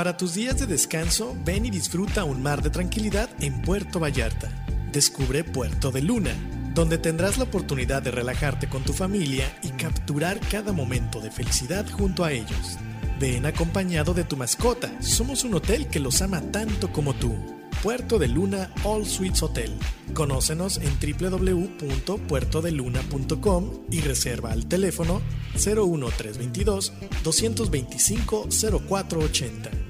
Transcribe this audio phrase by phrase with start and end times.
[0.00, 4.50] Para tus días de descanso, ven y disfruta un mar de tranquilidad en Puerto Vallarta.
[4.90, 6.32] Descubre Puerto de Luna,
[6.72, 11.84] donde tendrás la oportunidad de relajarte con tu familia y capturar cada momento de felicidad
[11.90, 12.78] junto a ellos.
[13.20, 17.36] Ven acompañado de tu mascota, somos un hotel que los ama tanto como tú.
[17.82, 19.70] Puerto de Luna All Suites Hotel.
[20.14, 25.20] Conócenos en www.puertodeluna.com y reserva al teléfono
[25.56, 28.48] 01322 225
[28.88, 29.89] 0480.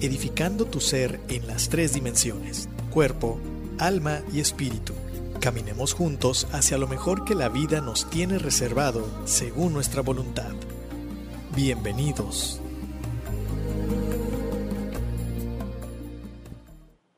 [0.00, 3.38] edificando tu ser en las tres dimensiones, cuerpo,
[3.78, 4.92] alma y espíritu.
[5.40, 10.52] Caminemos juntos hacia lo mejor que la vida nos tiene reservado según nuestra voluntad.
[11.54, 12.60] Bienvenidos.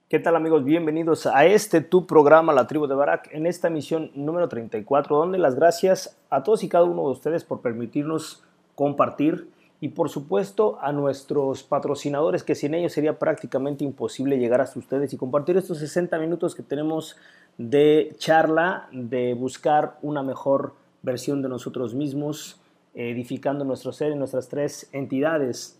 [0.08, 0.64] ¿Qué tal amigos?
[0.64, 5.36] Bienvenidos a este tu programa La Tribu de Barak en esta emisión número 34 donde
[5.36, 8.42] las gracias a todos y cada uno de ustedes por permitirnos
[8.76, 9.48] compartir
[9.80, 15.12] y por supuesto a nuestros patrocinadores que sin ellos sería prácticamente imposible llegar hasta ustedes
[15.12, 17.16] y compartir estos 60 minutos que tenemos
[17.58, 22.60] de charla, de buscar una mejor versión de nosotros mismos,
[22.94, 25.78] edificando nuestro ser en nuestras tres entidades,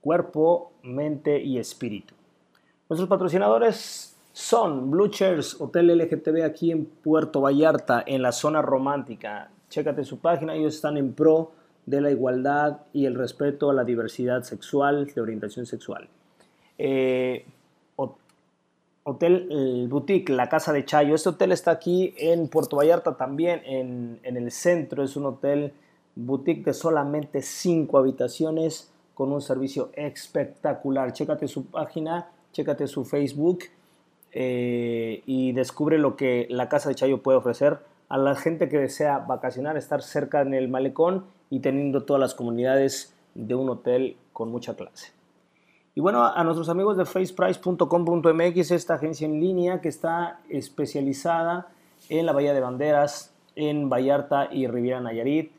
[0.00, 2.14] cuerpo, mente y espíritu.
[2.88, 9.50] Nuestros patrocinadores son Blue Chairs, Hotel LGTB aquí en Puerto Vallarta, en la zona romántica.
[9.68, 11.52] Chécate su página, ellos están en pro
[11.86, 16.08] de la igualdad y el respeto a la diversidad sexual, de orientación sexual.
[16.78, 17.44] Eh,
[19.02, 21.14] hotel Boutique, la Casa de Chayo.
[21.14, 25.02] Este hotel está aquí en Puerto Vallarta también, en, en el centro.
[25.02, 25.72] Es un hotel
[26.14, 31.12] boutique de solamente 5 habitaciones con un servicio espectacular.
[31.12, 33.64] Chécate su página, chécate su Facebook
[34.32, 37.78] eh, y descubre lo que la Casa de Chayo puede ofrecer
[38.08, 42.34] a la gente que desea vacacionar, estar cerca en el malecón y teniendo todas las
[42.34, 45.12] comunidades de un hotel con mucha clase.
[45.94, 51.66] Y bueno, a nuestros amigos de faceprice.com.mx, esta agencia en línea que está especializada
[52.08, 55.50] en la Bahía de Banderas, en Vallarta y Riviera Nayarit.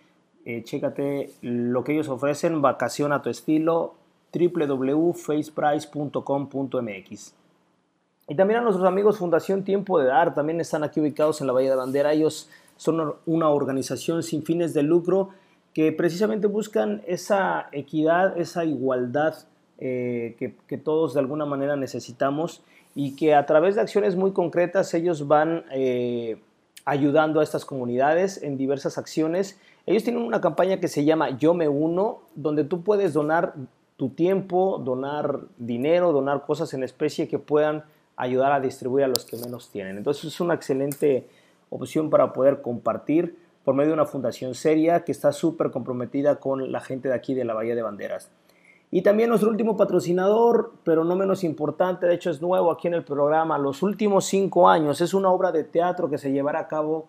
[0.46, 3.96] Eh, chécate lo que ellos ofrecen, vacación a tu estilo,
[4.34, 7.34] www.faceprice.com.mx.
[8.28, 11.54] Y también a nuestros amigos Fundación Tiempo de Dar, también están aquí ubicados en la
[11.54, 12.14] Bahía de Bandera.
[12.14, 12.48] Ellos
[12.78, 15.32] son una organización sin fines de lucro
[15.74, 19.36] que precisamente buscan esa equidad, esa igualdad
[19.78, 20.36] eh,
[20.68, 22.62] que, todos de alguna manera necesitamos
[22.94, 26.42] y que a través de acciones muy concretas ellos van eh,
[26.86, 29.60] ayudando a estas comunidades en diversas acciones.
[29.86, 33.54] Ellos tienen una campaña que se llama Yo me uno, donde tú puedes donar
[33.98, 37.84] tu tiempo, donar dinero, donar cosas en especie que puedan
[38.18, 39.98] ayudar a distribuir a los que menos tienen.
[39.98, 41.28] Entonces es una excelente
[41.70, 46.72] opción para poder compartir por medio de una fundación seria que está súper comprometida con
[46.72, 48.32] la gente de aquí de la Bahía de Banderas.
[48.94, 52.94] Y también nuestro último patrocinador, pero no menos importante, de hecho es nuevo aquí en
[52.94, 56.68] el programa, los últimos cinco años, es una obra de teatro que se llevará a
[56.68, 57.08] cabo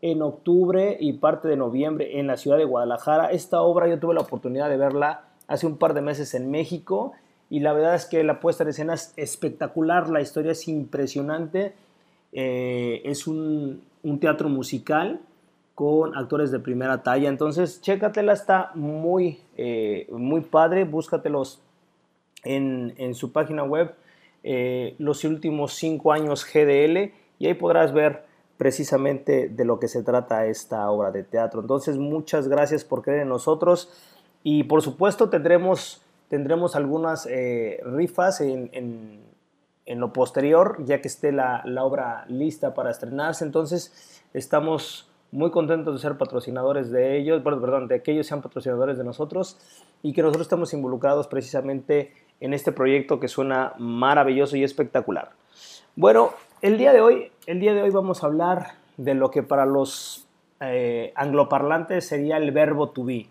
[0.00, 3.32] en octubre y parte de noviembre en la ciudad de Guadalajara.
[3.32, 7.12] Esta obra yo tuve la oportunidad de verla hace un par de meses en México
[7.50, 11.74] y la verdad es que la puesta en escena es espectacular, la historia es impresionante,
[12.32, 15.20] eh, es un, un teatro musical
[15.74, 17.28] con actores de primera talla.
[17.28, 20.84] Entonces, chécatela, está muy, eh, muy padre.
[20.84, 21.60] Búscatelos
[22.44, 23.94] en, en su página web,
[24.42, 28.24] eh, los últimos cinco años GDL, y ahí podrás ver
[28.56, 31.60] precisamente de lo que se trata esta obra de teatro.
[31.60, 33.90] Entonces, muchas gracias por creer en nosotros
[34.42, 39.20] y por supuesto tendremos, tendremos algunas eh, rifas en, en,
[39.86, 43.44] en, lo posterior, ya que esté la, la obra lista para estrenarse.
[43.44, 48.40] Entonces, estamos muy contentos de ser patrocinadores de ellos, bueno, perdón, de que ellos sean
[48.40, 49.58] patrocinadores de nosotros
[50.00, 55.30] y que nosotros estemos involucrados precisamente en este proyecto que suena maravilloso y espectacular.
[55.96, 56.30] Bueno,
[56.62, 59.66] el día de hoy, el día de hoy vamos a hablar de lo que para
[59.66, 60.28] los
[60.60, 63.26] eh, angloparlantes sería el verbo to be.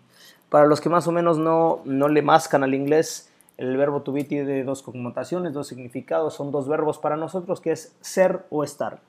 [0.50, 4.12] Para los que más o menos no, no le mascan al inglés, el verbo to
[4.12, 8.62] be tiene dos connotaciones, dos significados, son dos verbos para nosotros que es ser o
[8.62, 9.00] estar.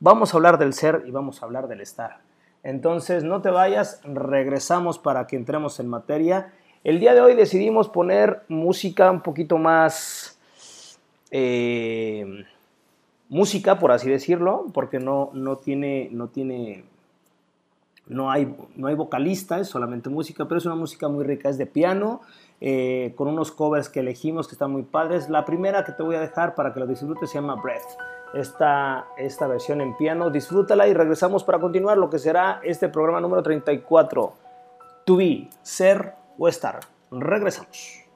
[0.00, 2.29] Vamos a hablar del ser y vamos a hablar del estar.
[2.62, 6.52] Entonces, no te vayas, regresamos para que entremos en materia.
[6.84, 10.38] El día de hoy decidimos poner música un poquito más...
[11.30, 12.44] Eh,
[13.30, 16.84] música, por así decirlo, porque no, no tiene, no tiene,
[18.06, 21.56] no hay, no hay vocalista, es solamente música, pero es una música muy rica, es
[21.56, 22.20] de piano,
[22.60, 25.30] eh, con unos covers que elegimos que están muy padres.
[25.30, 27.96] La primera que te voy a dejar para que lo disfrutes se llama Breath
[28.34, 30.30] esta, esta versión en piano.
[30.30, 34.32] Disfrútala y regresamos para continuar lo que será este programa número 34.
[35.04, 36.80] To be, ser o estar.
[37.10, 38.09] Regresamos.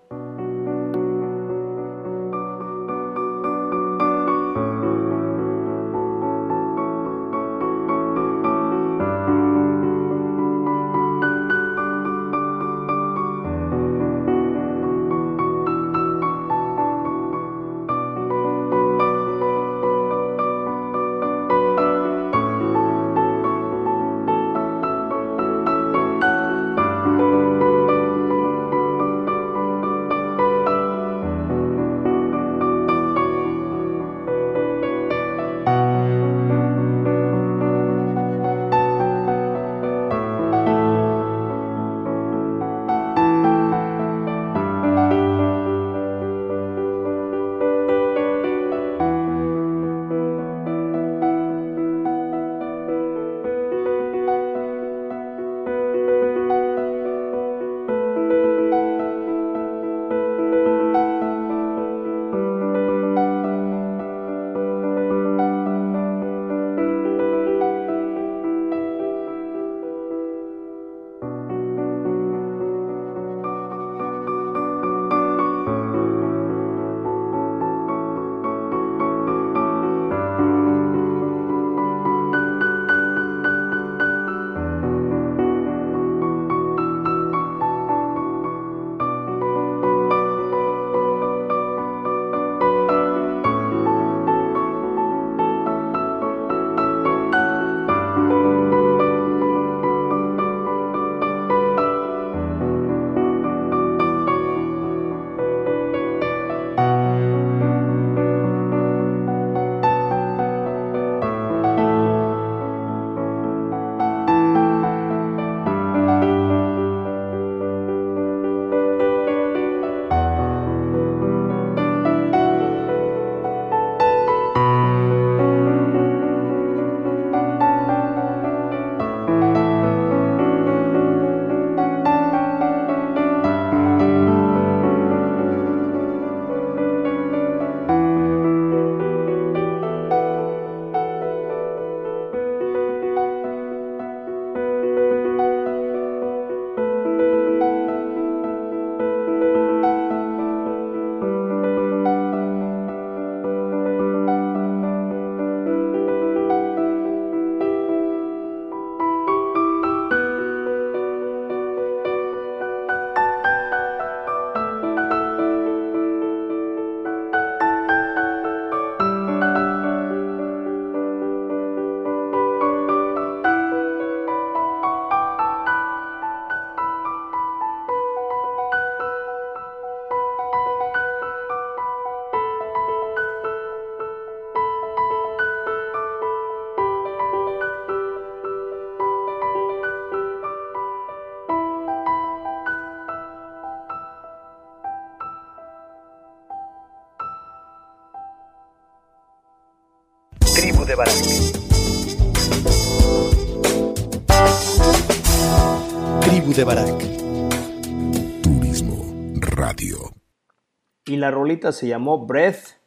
[211.72, 212.78] Se llamó Breath,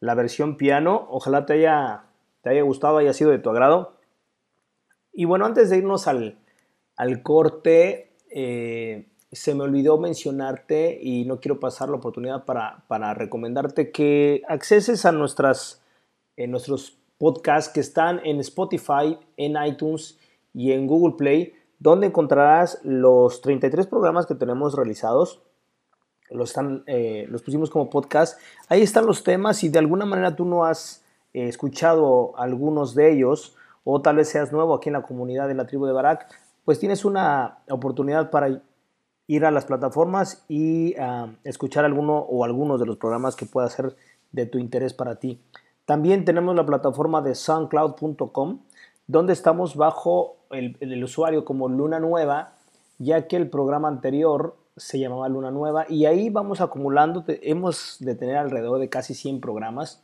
[0.00, 1.06] la versión piano.
[1.10, 2.04] Ojalá te haya,
[2.42, 3.96] te haya gustado, haya sido de tu agrado.
[5.12, 6.38] Y bueno, antes de irnos al,
[6.96, 13.14] al corte, eh, se me olvidó mencionarte y no quiero pasar la oportunidad para, para
[13.14, 15.82] recomendarte que acceses a nuestras,
[16.36, 20.18] en nuestros podcasts que están en Spotify, en iTunes
[20.52, 25.42] y en Google Play, donde encontrarás los 33 programas que tenemos realizados.
[26.34, 28.38] Los, están, eh, los pusimos como podcast.
[28.68, 33.12] Ahí están los temas y de alguna manera tú no has eh, escuchado algunos de
[33.12, 36.28] ellos o tal vez seas nuevo aquí en la comunidad de la tribu de Barak,
[36.64, 38.62] pues tienes una oportunidad para
[39.26, 43.68] ir a las plataformas y ah, escuchar alguno o algunos de los programas que pueda
[43.68, 43.96] ser
[44.30, 45.40] de tu interés para ti.
[45.84, 48.60] También tenemos la plataforma de soundcloud.com,
[49.06, 52.54] donde estamos bajo el, usuario como Luna Nueva,
[52.98, 58.14] ya que el programa anterior se llamaba Luna Nueva y ahí vamos acumulando, hemos de
[58.14, 60.02] tener alrededor de casi 100 programas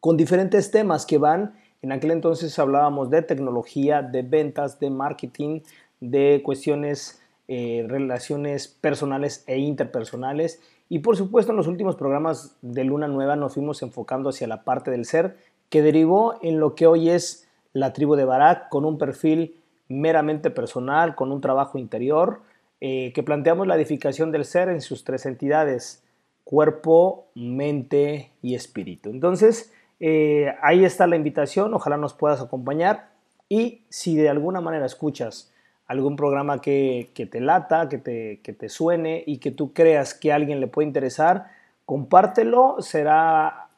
[0.00, 5.60] con diferentes temas que van, en aquel entonces hablábamos de tecnología, de ventas, de marketing,
[6.00, 10.60] de cuestiones eh, relaciones personales e interpersonales.
[10.88, 14.62] Y por supuesto en los últimos programas de Luna Nueva nos fuimos enfocando hacia la
[14.64, 15.36] parte del ser
[15.70, 19.56] que derivó en lo que hoy es la tribu de Barak con un perfil
[19.88, 22.42] meramente personal, con un trabajo interior,
[22.84, 26.02] eh, que planteamos la edificación del ser en sus tres entidades,
[26.42, 29.10] cuerpo, mente y espíritu.
[29.10, 33.10] Entonces, eh, ahí está la invitación, ojalá nos puedas acompañar
[33.48, 35.52] y si de alguna manera escuchas
[35.86, 40.34] algún programa que, te lata, que te, te, suene y que tú creas que a
[40.34, 41.52] alguien le puede interesar,
[41.86, 43.68] compártelo, será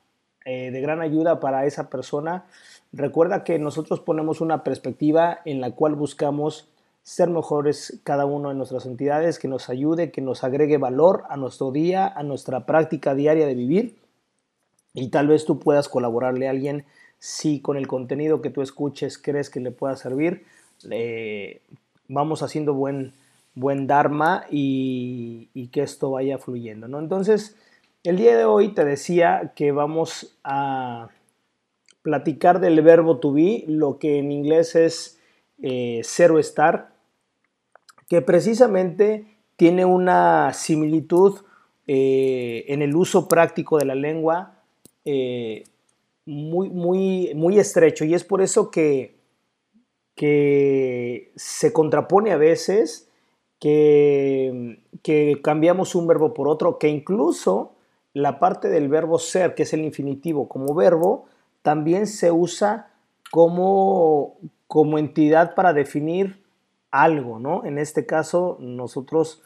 [0.46, 2.46] eh, de gran ayuda para esa persona.
[2.90, 6.70] Recuerda que nosotros ponemos una perspectiva en la cual buscamos
[7.04, 11.36] ser mejores cada uno de nuestras entidades, que nos ayude, que nos agregue valor a
[11.36, 13.98] nuestro día, a nuestra práctica diaria de vivir.
[14.94, 16.86] Y tal vez tú puedas colaborarle a alguien
[17.18, 20.44] si con el contenido que tú escuches crees que le pueda servir.
[20.90, 21.60] Eh,
[22.08, 23.12] vamos haciendo buen,
[23.54, 26.88] buen Dharma y, que esto vaya fluyendo.
[26.88, 27.00] ¿no?
[27.00, 27.54] Entonces,
[28.02, 31.10] el día de hoy te decía que vamos a
[32.00, 35.18] platicar del verbo to be, lo que en inglés es
[35.62, 36.93] eh, cero estar,
[38.08, 41.40] que precisamente tiene una similitud
[41.86, 44.54] eh, en el uso práctico de la lengua
[45.04, 45.64] eh,
[46.26, 48.04] muy, muy, muy estrecho.
[48.04, 49.14] Y es por eso que
[50.14, 53.08] que se contrapone a veces,
[53.58, 57.72] que, que cambiamos un verbo por otro, que incluso
[58.12, 61.26] la parte del verbo ser, que es el infinitivo como verbo,
[61.62, 62.90] también se usa
[63.30, 64.36] como,
[64.68, 66.43] como entidad para definir
[66.94, 67.64] algo, ¿no?
[67.64, 69.42] En este caso, nosotros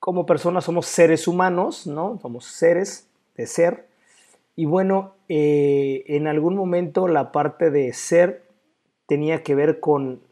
[0.00, 2.18] como personas somos seres humanos, ¿no?
[2.22, 3.88] Somos seres de ser.
[4.56, 8.44] Y bueno, eh, en algún momento la parte de ser
[9.06, 10.22] tenía que ver con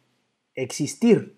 [0.55, 1.37] existir,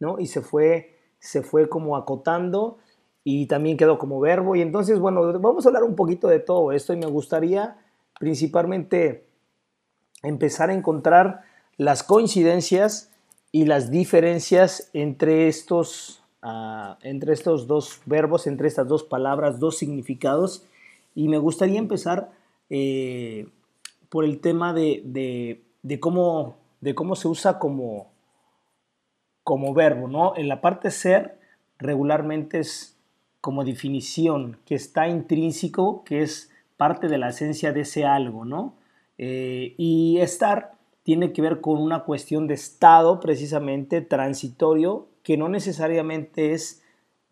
[0.00, 0.18] ¿no?
[0.18, 2.78] Y se fue, se fue como acotando
[3.24, 4.56] y también quedó como verbo.
[4.56, 7.76] Y entonces, bueno, vamos a hablar un poquito de todo esto y me gustaría
[8.18, 9.26] principalmente
[10.22, 11.42] empezar a encontrar
[11.76, 13.12] las coincidencias
[13.52, 19.78] y las diferencias entre estos, uh, entre estos dos verbos, entre estas dos palabras, dos
[19.78, 20.64] significados.
[21.14, 22.30] Y me gustaría empezar
[22.70, 23.48] eh,
[24.08, 28.10] por el tema de, de, de cómo de cómo se usa como,
[29.42, 30.36] como verbo, ¿no?
[30.36, 31.38] En la parte ser
[31.78, 32.96] regularmente es
[33.40, 38.74] como definición, que está intrínseco, que es parte de la esencia de ese algo, ¿no?
[39.16, 40.74] Eh, y estar
[41.08, 46.82] tiene que ver con una cuestión de estado precisamente transitorio, que no necesariamente es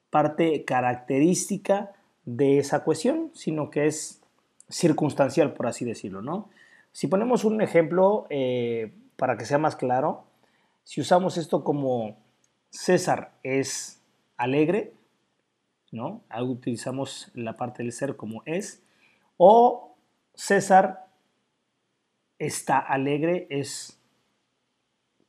[0.09, 1.93] parte característica
[2.25, 4.23] de esa cuestión, sino que es
[4.71, 6.49] circunstancial, por así decirlo, ¿no?
[6.93, 10.25] Si ponemos un ejemplo, eh, para que sea más claro,
[10.83, 12.17] si usamos esto como
[12.71, 14.01] César es
[14.39, 14.95] alegre,
[15.93, 16.23] ¿no?
[16.41, 18.83] Utilizamos la parte del ser como es,
[19.37, 19.95] o
[20.35, 21.06] César
[22.39, 23.97] está alegre es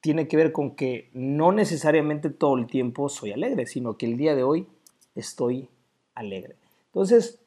[0.01, 4.17] tiene que ver con que no necesariamente todo el tiempo soy alegre, sino que el
[4.17, 4.67] día de hoy
[5.15, 5.69] estoy
[6.13, 6.55] alegre.
[6.85, 7.41] Entonces,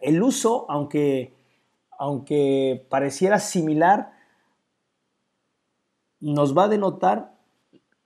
[0.00, 1.32] el uso, aunque,
[1.98, 4.12] aunque pareciera similar,
[6.20, 7.36] nos va a denotar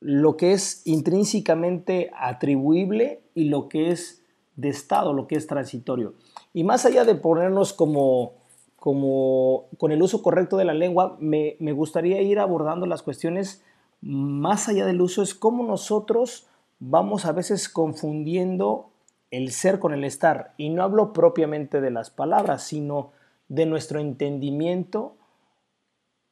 [0.00, 4.22] lo que es intrínsecamente atribuible y lo que es
[4.56, 6.14] de estado, lo que es transitorio.
[6.52, 8.39] Y más allá de ponernos como,
[8.80, 13.62] como con el uso correcto de la lengua, me, me gustaría ir abordando las cuestiones
[14.00, 18.90] más allá del uso, es cómo nosotros vamos a veces confundiendo
[19.30, 20.54] el ser con el estar.
[20.56, 23.12] Y no hablo propiamente de las palabras, sino
[23.48, 25.14] de nuestro entendimiento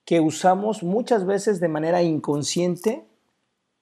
[0.07, 3.05] que usamos muchas veces de manera inconsciente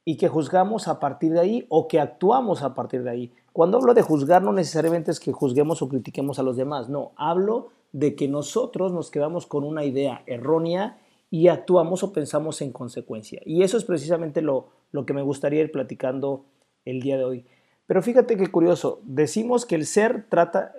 [0.05, 3.33] y que juzgamos a partir de ahí o que actuamos a partir de ahí.
[3.53, 7.13] Cuando hablo de juzgar no necesariamente es que juzguemos o critiquemos a los demás, no,
[7.17, 10.99] hablo de que nosotros nos quedamos con una idea errónea
[11.31, 13.41] y actuamos o pensamos en consecuencia.
[13.47, 16.45] Y eso es precisamente lo, lo que me gustaría ir platicando
[16.85, 17.47] el día de hoy.
[17.87, 20.75] Pero fíjate qué curioso, decimos que el ser trata,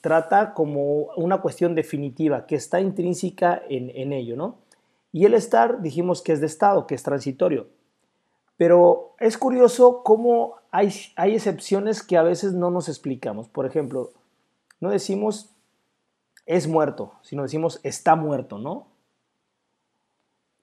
[0.00, 4.56] trata como una cuestión definitiva, que está intrínseca en, en ello, ¿no?
[5.12, 7.66] Y el estar dijimos que es de estado, que es transitorio.
[8.56, 13.50] Pero es curioso cómo hay, hay excepciones que a veces no nos explicamos.
[13.50, 14.12] Por ejemplo,
[14.80, 15.50] no decimos
[16.46, 18.86] es muerto, sino decimos está muerto, ¿no?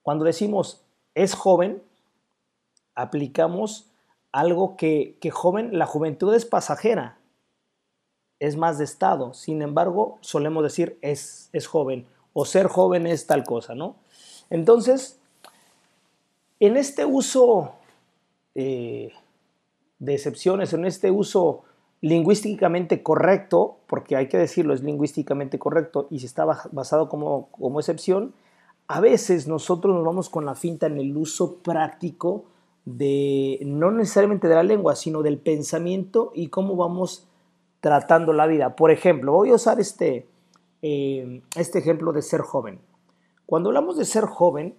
[0.02, 0.82] Cuando decimos
[1.14, 1.82] es joven,
[2.94, 3.90] aplicamos
[4.32, 7.18] algo que, joven, la juventud es pasajera,
[8.40, 9.32] es más de estado.
[9.32, 13.96] Sin embargo, solemos decir es, es joven o ser joven es tal cosa, ¿no?
[14.50, 15.20] Entonces,
[16.58, 17.74] en este uso
[18.54, 19.12] eh,
[19.98, 21.64] de excepciones, en este uso
[22.04, 27.80] lingüísticamente correcto, porque hay que decirlo, es lingüísticamente correcto y si está basado como, como
[27.80, 28.34] excepción,
[28.88, 32.44] a veces nosotros nos vamos con la finta en el uso práctico
[32.84, 37.26] de no necesariamente de la lengua, sino del pensamiento y cómo vamos
[37.80, 38.76] tratando la vida.
[38.76, 40.28] Por ejemplo, voy a usar este,
[40.82, 42.80] eh, este ejemplo de ser joven.
[43.46, 44.74] Cuando hablamos de ser joven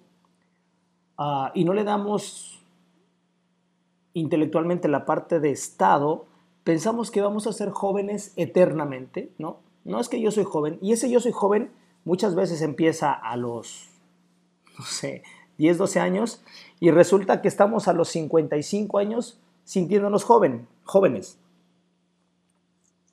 [1.18, 2.64] ah, y no le damos
[4.14, 6.28] intelectualmente la parte de estado,
[6.66, 9.60] pensamos que vamos a ser jóvenes eternamente, ¿no?
[9.86, 11.72] No es que yo soy joven, y ese yo soy joven
[12.04, 13.88] muchas veces empieza a los,
[14.78, 15.24] no sé,
[15.58, 16.44] 10, 12 años
[16.82, 21.38] y resulta que estamos a los 55 años sintiéndonos joven, jóvenes.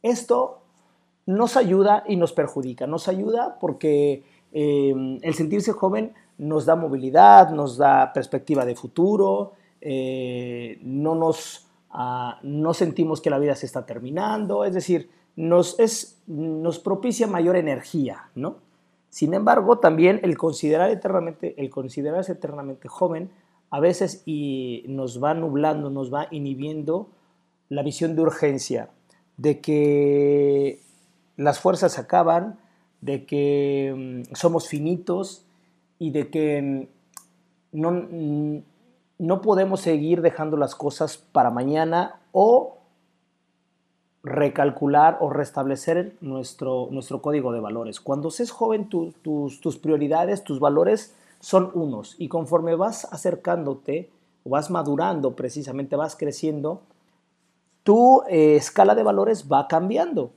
[0.02, 0.62] Esto
[1.26, 2.86] nos ayuda y nos perjudica.
[2.86, 9.52] Nos ayuda porque eh, el sentirse joven nos da movilidad, nos da perspectiva de futuro,
[9.80, 15.78] eh, no, nos, ah, no sentimos que la vida se está terminando, es decir, nos,
[15.78, 18.56] es, nos propicia mayor energía, ¿no?
[19.08, 23.30] Sin embargo, también el considerar eternamente, el considerarse eternamente joven
[23.70, 27.08] a veces y nos va nublando, nos va inhibiendo
[27.68, 28.90] la visión de urgencia,
[29.36, 30.80] de que
[31.36, 32.58] las fuerzas acaban,
[33.00, 35.44] de que mm, somos finitos
[35.98, 36.62] y de que
[37.72, 38.62] mm, no, mm,
[39.18, 42.78] no podemos seguir dejando las cosas para mañana o
[44.22, 48.00] recalcular o restablecer nuestro, nuestro código de valores.
[48.00, 49.14] Cuando seas joven, tus,
[49.60, 54.10] tus prioridades, tus valores son unos y conforme vas acercándote
[54.44, 56.82] vas madurando precisamente, vas creciendo,
[57.82, 60.30] tu eh, escala de valores va cambiando.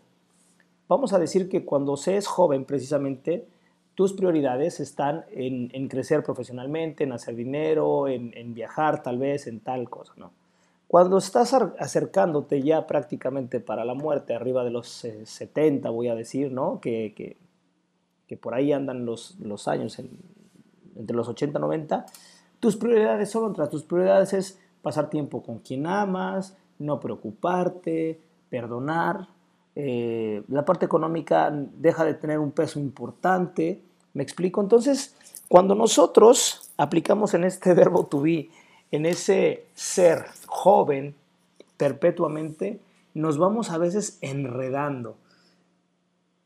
[0.88, 3.48] Vamos a decir que cuando seas joven precisamente,
[3.95, 9.62] tus prioridades están en, crecer profesionalmente, en hacer dinero, en, en viajar tal vez, en
[9.62, 10.31] tal cosa, ¿no?
[10.88, 16.51] Cuando estás acercándote ya prácticamente para la muerte, arriba de los 70, voy a decir,
[16.51, 16.79] ¿no?
[16.79, 17.13] Que,
[18.27, 19.97] que, por ahí andan los, los años,
[20.95, 22.05] entre los 80 y 90,
[22.60, 23.69] tus prioridades son otras.
[23.69, 29.27] Tus prioridades es pasar tiempo con quien amas, no preocuparte, perdonar.
[29.76, 33.82] Eh, la parte económica deja de tener un peso importante.
[34.14, 34.62] ¿Me explico?
[34.62, 35.16] Entonces,
[35.48, 38.50] cuando nosotros aplicamos en este verbo to be,
[38.92, 41.16] en ese ser joven
[41.78, 42.80] perpetuamente,
[43.14, 45.18] nos vamos a veces enredando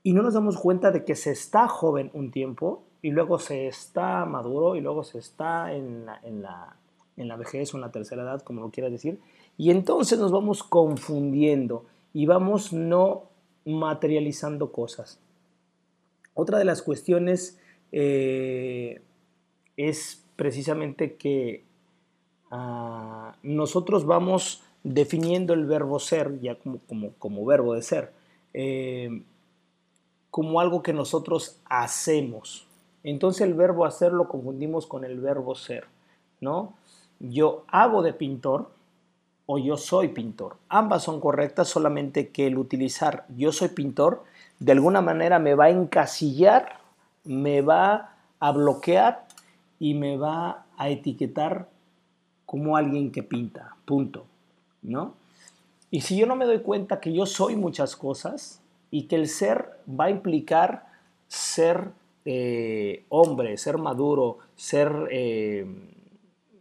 [0.04, 3.68] y no nos damos cuenta de que se está joven un tiempo y luego se
[3.68, 6.76] está maduro y luego se está en la, en la,
[7.18, 9.20] en la vejez o en la tercera edad, como lo quieras decir,
[9.58, 13.30] y entonces nos vamos confundiendo y vamos no
[13.65, 15.19] materializando cosas.
[16.34, 17.60] Otra de las cuestiones
[17.91, 19.02] eh,
[19.78, 21.63] es precisamente que
[22.52, 28.12] Ah, nosotros vamos definiendo el verbo ser, ya como, como, como verbo de ser,
[28.54, 29.24] eh,
[30.32, 32.67] como algo que nosotros hacemos.
[33.04, 35.86] Entonces el verbo hacer lo confundimos con el verbo ser,
[36.41, 36.74] ¿no?
[37.19, 38.72] Yo hago de pintor
[39.51, 40.57] o yo soy pintor.
[40.69, 44.23] Ambas son correctas, solamente que el utilizar yo soy pintor
[44.59, 46.77] de alguna manera me va a encasillar,
[47.23, 49.25] me va a bloquear
[49.79, 51.67] y me va a etiquetar
[52.45, 54.27] como alguien que pinta, punto,
[54.83, 55.15] ¿no?
[55.89, 59.27] Y si yo no me doy cuenta que yo soy muchas cosas y que el
[59.27, 60.85] ser va a implicar
[61.27, 61.89] ser
[62.23, 65.65] eh, hombre, ser maduro, ser eh,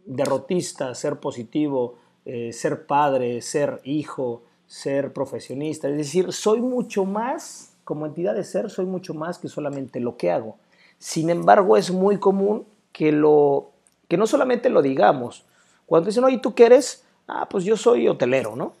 [0.07, 1.99] derrotista, ser positivo,
[2.29, 5.89] eh, ser padre, ser hijo, ser profesionista.
[5.89, 10.15] Es decir, soy mucho más, como entidad de ser, soy mucho más que solamente lo
[10.15, 10.57] que hago.
[10.99, 13.71] Sin embargo, es muy común que, lo,
[14.07, 15.45] que no solamente lo digamos.
[15.87, 17.03] Cuando dicen, oye, ¿tú qué eres?
[17.27, 18.73] Ah, pues yo soy hotelero, ¿no?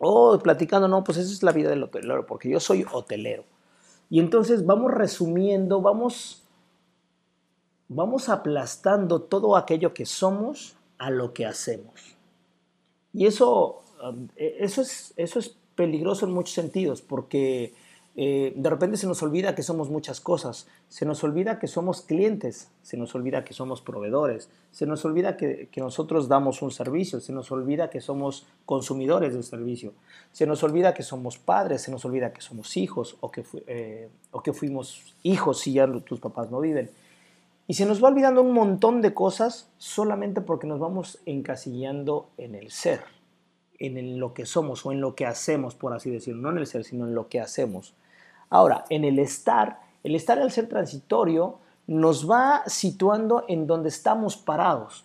[0.00, 3.44] O platicando, no, pues esa es la vida del hotelero, porque yo soy hotelero.
[4.08, 6.44] Y entonces vamos resumiendo, vamos,
[7.88, 12.17] vamos aplastando todo aquello que somos a lo que hacemos.
[13.12, 17.72] Y eso, um, e, eso, es, eso es peligroso en muchos sentidos, porque
[18.20, 22.02] eh, de repente se nos olvida que somos muchas cosas, se nos olvida que somos
[22.02, 27.20] clientes, se nos olvida que somos proveedores, se nos olvida que, nosotros damos un servicio,
[27.20, 29.92] se nos olvida que somos consumidores del servicio,
[30.32, 34.08] se nos olvida que somos padres, se nos olvida que somos hijos o que, eh,
[34.32, 36.90] o que fuimos hijos si ya tus papás no viven.
[37.70, 42.54] Y se nos va olvidando un montón de cosas solamente porque nos vamos encasillando en
[42.54, 43.02] el ser,
[43.78, 46.66] en lo que somos o en lo que hacemos, por así decirlo, no en el
[46.66, 47.92] ser, sino en lo que hacemos.
[48.48, 54.38] Ahora, en el estar, el estar al ser transitorio nos va situando en donde estamos
[54.38, 55.04] parados.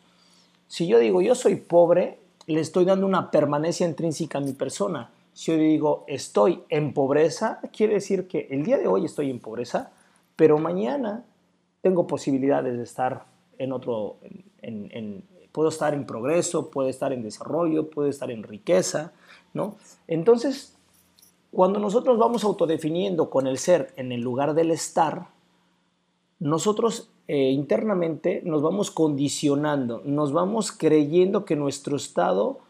[0.68, 5.12] Si yo digo yo soy pobre, le estoy dando una permanencia intrínseca a mi persona.
[5.34, 9.42] Si yo digo estoy en pobreza, quiere decir que el día de hoy estoy en
[9.42, 9.92] pobreza,
[10.38, 11.26] pero mañana
[11.84, 13.26] tengo posibilidades de estar
[13.60, 14.16] en otro,
[15.52, 19.12] puedo estar en progreso, puedo estar en desarrollo, puedo estar en riqueza,
[19.54, 19.76] ¿no?
[20.08, 20.78] Entonces,
[21.52, 25.28] cuando nosotros vamos autodefiniendo con el ser en el lugar del estar,
[26.40, 32.62] nosotros eh, internamente nos vamos condicionando, nos vamos creyendo que nuestro estado,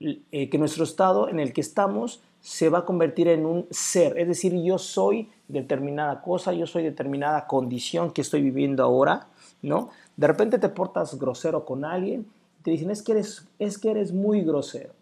[0.00, 4.18] eh, que nuestro estado en el que estamos se va a convertir en un ser,
[4.18, 9.28] es decir, yo soy determinada cosa, yo soy determinada condición que estoy viviendo ahora,
[9.62, 9.90] ¿no?
[10.16, 12.26] De repente te portas grosero con alguien,
[12.58, 14.92] y te dicen, es que eres, es que eres muy grosero,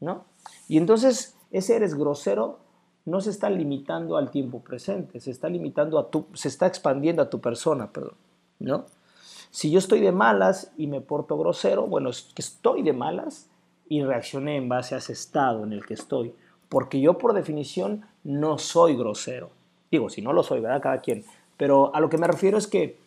[0.00, 0.24] ¿no?
[0.68, 2.58] Y entonces ese eres grosero
[3.04, 7.22] no se está limitando al tiempo presente, se está limitando a tu, se está expandiendo
[7.22, 8.14] a tu persona, perdón,
[8.58, 8.86] ¿no?
[9.50, 13.48] Si yo estoy de malas y me porto grosero, bueno, es que estoy de malas
[13.88, 16.34] y reaccioné en base a ese estado en el que estoy,
[16.68, 19.50] porque yo por definición no soy grosero.
[19.94, 20.82] Digo, si no lo soy, ¿verdad?
[20.82, 21.24] Cada quien.
[21.56, 22.98] Pero a lo que me refiero es que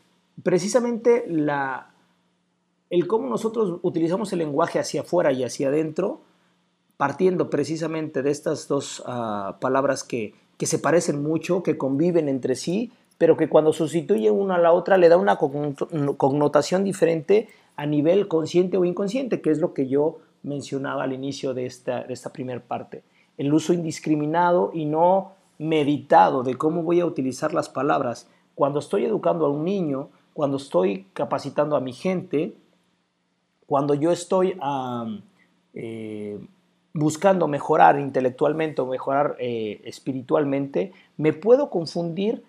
[0.41, 1.91] precisamente la,
[2.89, 6.21] el cómo nosotros utilizamos el lenguaje hacia afuera y hacia adentro
[6.95, 12.93] partiendo precisamente de estas dos ah, palabras que, se parecen mucho, que conviven entre sí,
[13.17, 18.29] pero que cuando sustituyen una a la otra le da una connotación diferente a nivel
[18.29, 22.31] consciente o inconsciente, que es lo que yo mencionaba al inicio de esta, de esta
[22.31, 23.03] primera parte.
[23.37, 28.29] El uso indiscriminado y no meditado de cómo voy a utilizar las palabras.
[28.55, 32.55] Cuando estoy educando a un niño, cuando estoy capacitando a mi gente,
[33.65, 34.57] cuando yo estoy
[35.73, 36.39] eh,
[36.93, 42.43] buscando mejorar intelectualmente o mejorar eh, espiritualmente, me puedo confundir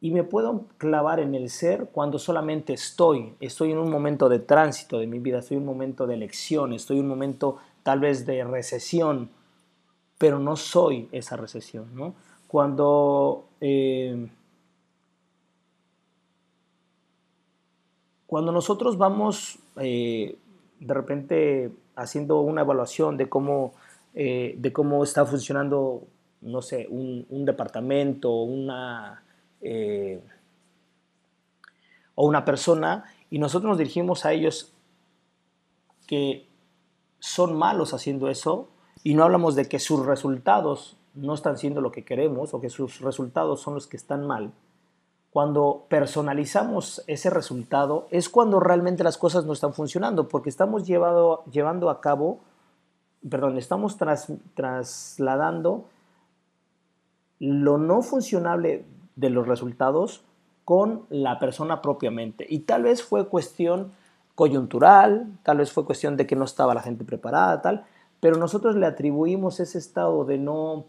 [0.00, 4.38] y me puedo clavar en el ser cuando solamente estoy, estoy en un momento de
[4.38, 8.00] tránsito de mi vida, estoy en un momento de elección, estoy en un momento tal
[8.00, 9.30] vez de recesión,
[10.18, 11.94] pero no soy esa recesión.
[11.94, 12.14] ¿no?
[12.50, 14.28] Cuando, eh,
[18.26, 20.36] cuando nosotros vamos eh,
[20.80, 23.74] de repente haciendo una evaluación de cómo,
[24.14, 26.08] eh, de cómo está funcionando,
[26.40, 29.22] no sé, un, departamento una,
[32.16, 34.74] o una persona, y nosotros nos dirigimos a ellos
[36.08, 36.48] que
[37.20, 38.70] son malos haciendo eso,
[39.04, 42.70] y no hablamos de que sus resultados no están siendo lo que queremos o que
[42.70, 44.52] sus resultados son los que están mal,
[45.30, 51.90] cuando personalizamos ese resultado es cuando realmente las cosas no están funcionando, porque estamos llevando
[51.90, 52.40] a cabo,
[53.28, 53.96] perdón, estamos
[54.54, 55.84] trasladando
[57.38, 60.24] lo no funcionable de los resultados
[60.64, 62.44] con la persona propiamente.
[62.48, 63.92] Y tal vez fue cuestión
[64.34, 67.84] coyuntural, tal vez fue cuestión de que no estaba la gente preparada, tal,
[68.20, 70.86] pero nosotros le atribuimos ese estado de no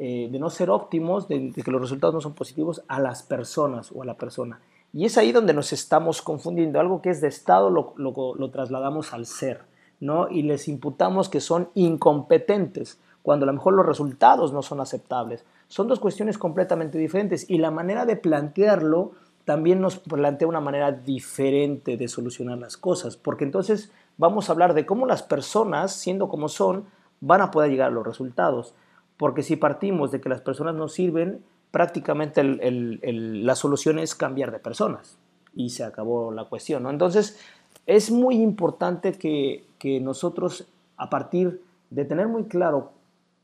[0.00, 3.90] eh, de no ser óptimos, de, que los resultados no son positivos a las personas
[3.92, 4.60] o a la persona.
[4.92, 6.78] Y es ahí donde nos estamos confundiendo.
[6.78, 9.62] Algo que es de estado lo, lo, trasladamos al ser,
[9.98, 10.28] ¿no?
[10.30, 15.44] Y les imputamos que son incompetentes, cuando a lo mejor los resultados no son aceptables.
[15.66, 19.12] Son dos cuestiones completamente diferentes y la manera de plantearlo
[19.44, 24.74] también nos plantea una manera diferente de solucionar las cosas, porque entonces vamos a hablar
[24.74, 26.84] de cómo las personas, siendo como son,
[27.20, 28.74] van a poder llegar a los resultados.
[29.18, 34.58] Porque si partimos de que las personas no sirven, prácticamente la solución es cambiar de
[34.58, 35.18] personas
[35.54, 36.84] y se acabó la cuestión.
[36.84, 36.90] ¿no?
[36.90, 37.38] Entonces,
[37.86, 42.92] es muy importante que, que nosotros, a partir de tener muy claro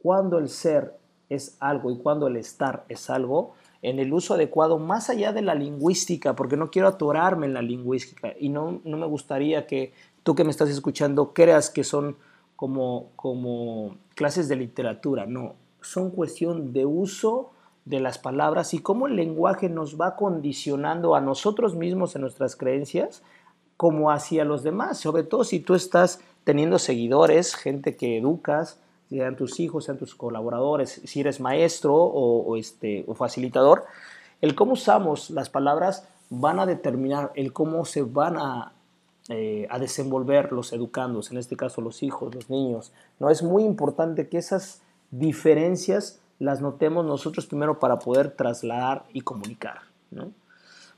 [0.02, 0.94] cuándo el ser
[1.28, 5.42] es algo y cuándo el estar es algo, en el uso adecuado, más allá de
[5.42, 9.92] la lingüística, porque no quiero atorarme en la lingüística y no, no me gustaría que
[10.22, 12.16] tú que me estás escuchando creas que son
[12.56, 15.54] como, como clases de literatura, no,
[15.85, 17.51] son cuestión de uso
[17.85, 22.57] de las palabras y cómo el lenguaje nos va condicionando a nosotros mismos en nuestras
[22.57, 23.23] creencias
[23.77, 28.79] como hacia los demás, sobre todo si tú estás teniendo seguidores, gente que educas,
[29.11, 33.85] sean tus hijos, sean tus colaboradores, si eres maestro o, este, o facilitador,
[34.40, 38.73] el cómo usamos las palabras van a determinar el cómo se van a,
[39.29, 42.92] eh, a desenvolver los educandos, en este caso los hijos, los niños.
[43.18, 43.31] ¿no?
[43.31, 44.83] Es muy importante que esas
[45.18, 49.81] diferencias las notemos nosotros primero para poder trasladar y comunicar.
[50.11, 50.33] ¿no?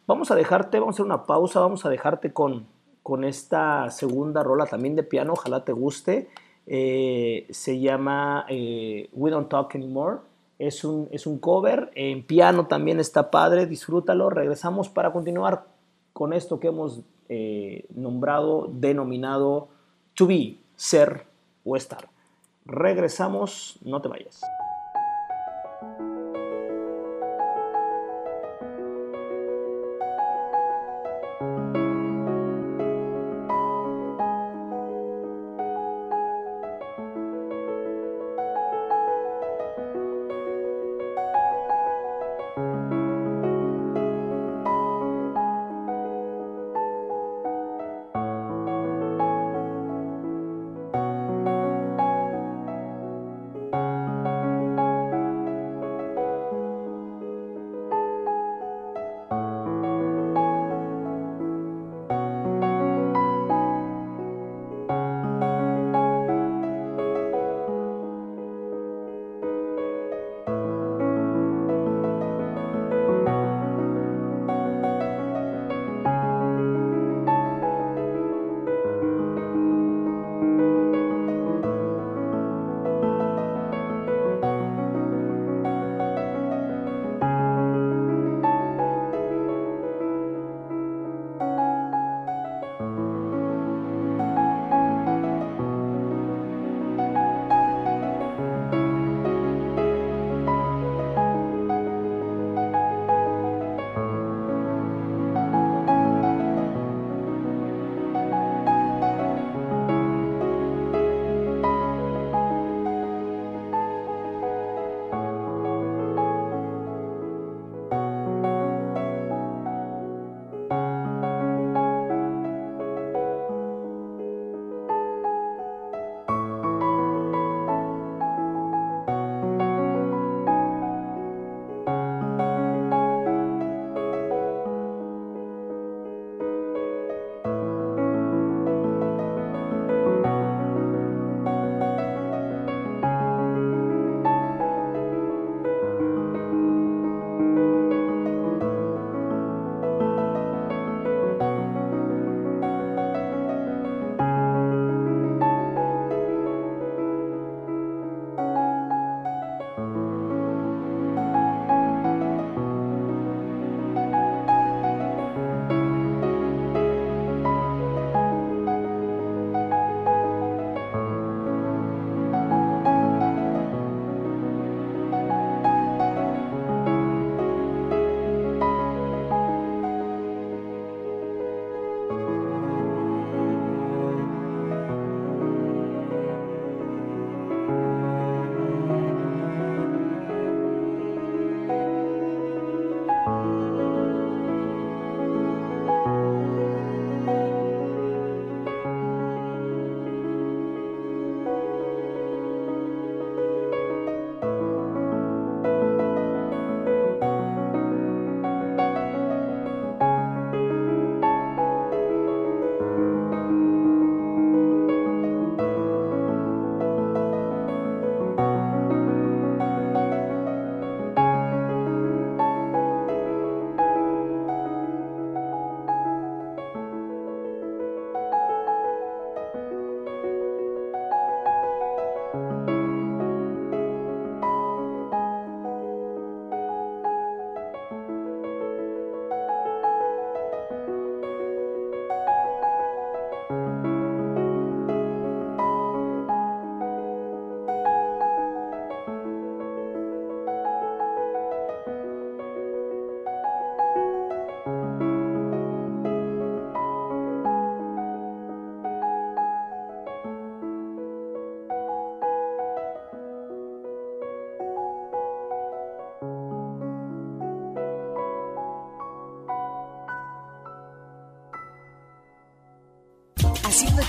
[0.06, 2.66] Vamos a dejarte, vamos a hacer una pausa, vamos a dejarte con,
[3.02, 6.28] con esta segunda rola también de piano, ojalá te guste.
[6.66, 10.18] Eh, se llama eh, We Don't Talk Anymore.
[10.58, 14.30] Es un, es un cover, en piano también está padre, disfrútalo.
[14.30, 15.66] Regresamos para continuar
[16.14, 19.68] con esto que hemos eh, nombrado, denominado
[20.14, 21.24] to be, ser
[21.62, 22.08] o estar.
[22.66, 24.40] Regresamos, no te vayas.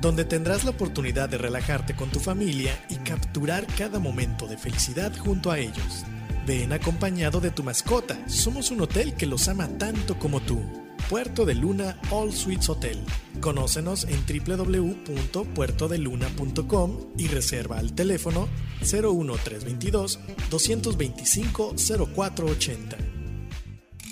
[0.00, 5.12] donde tendrás la oportunidad de relajarte con tu familia y capturar cada momento de felicidad
[5.16, 6.04] junto a ellos.
[6.46, 10.62] Ven acompañado de tu mascota, somos un hotel que los ama tanto como tú.
[11.10, 12.98] Puerto de Luna All Suites Hotel.
[13.40, 18.48] Conócenos en www.puertodeluna.com y reserva al teléfono
[18.80, 20.18] 01322
[20.50, 21.76] 225
[22.14, 22.96] 0480.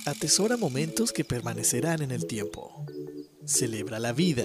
[0.06, 2.86] Atesora momentos que permanecerán en el tiempo.
[3.44, 4.44] Celebra la vida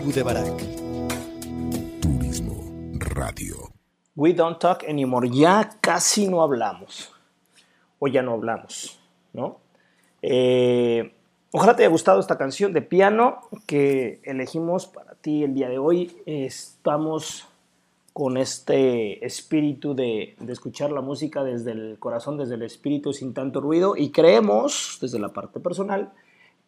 [0.00, 0.62] Tribu de Barak.
[2.00, 2.56] Turismo
[3.00, 3.68] Radio.
[4.16, 5.28] We don't talk anymore.
[5.28, 7.12] Ya casi no hablamos.
[7.98, 8.98] O ya no hablamos,
[9.34, 9.58] ¿no?
[10.22, 11.12] Eh,
[11.52, 15.76] ojalá te haya gustado esta canción de piano que elegimos para ti el día de
[15.76, 16.16] hoy.
[16.24, 17.46] Estamos
[18.14, 23.34] con este espíritu de, de, escuchar la música desde el corazón, desde el espíritu sin
[23.34, 26.10] tanto ruido y creemos, desde la parte personal,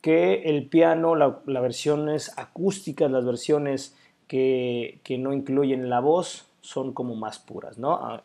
[0.03, 3.97] que el piano, las versiones acústicas, las versiones
[4.27, 7.95] que, no incluyen la voz, son como más puras, ¿no?
[7.95, 8.23] Ah,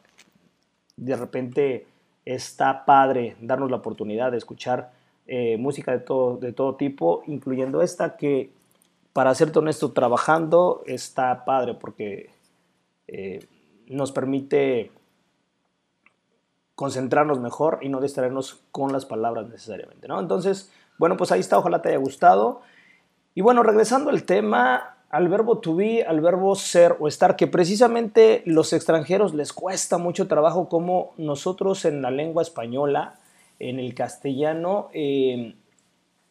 [0.96, 1.86] de repente
[2.26, 4.92] está padre darnos la oportunidad de escuchar
[5.28, 8.52] eh, música de todo, de todo tipo, incluyendo esta que,
[9.14, 12.32] para serte honesto, trabajando está padre porque
[13.08, 13.46] eh,
[13.88, 14.92] nos permite
[16.76, 20.20] concentrarnos mejor y no distraernos con las palabras necesariamente, ¿no?
[20.20, 22.62] Entonces, bueno, pues ahí está, ojalá te haya gustado.
[23.36, 27.48] Y bueno, regresando al tema, al verbo to be, al verbo ser o estar, que
[27.48, 33.16] precisamente los extranjeros les cuesta mucho trabajo como nosotros en la lengua española,
[33.60, 35.56] en el castellano, eh,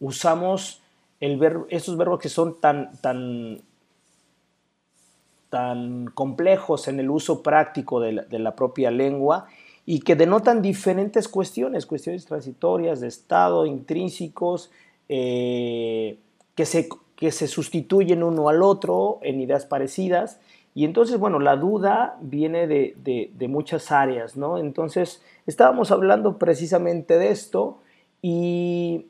[0.00, 0.82] usamos
[1.20, 1.40] el
[1.70, 3.62] esos verbos que son tan, tan,
[5.48, 9.46] tan complejos en el uso práctico de la propia lengua
[9.86, 14.70] y que denotan diferentes cuestiones, cuestiones transitorias, de estado, intrínsecos,
[15.08, 16.18] eh,
[16.56, 20.40] que, se, que se sustituyen uno al otro en ideas parecidas.
[20.74, 24.58] Y entonces, bueno, la duda viene de, muchas áreas, ¿no?
[24.58, 27.78] Entonces, estábamos hablando precisamente de esto
[28.20, 29.06] y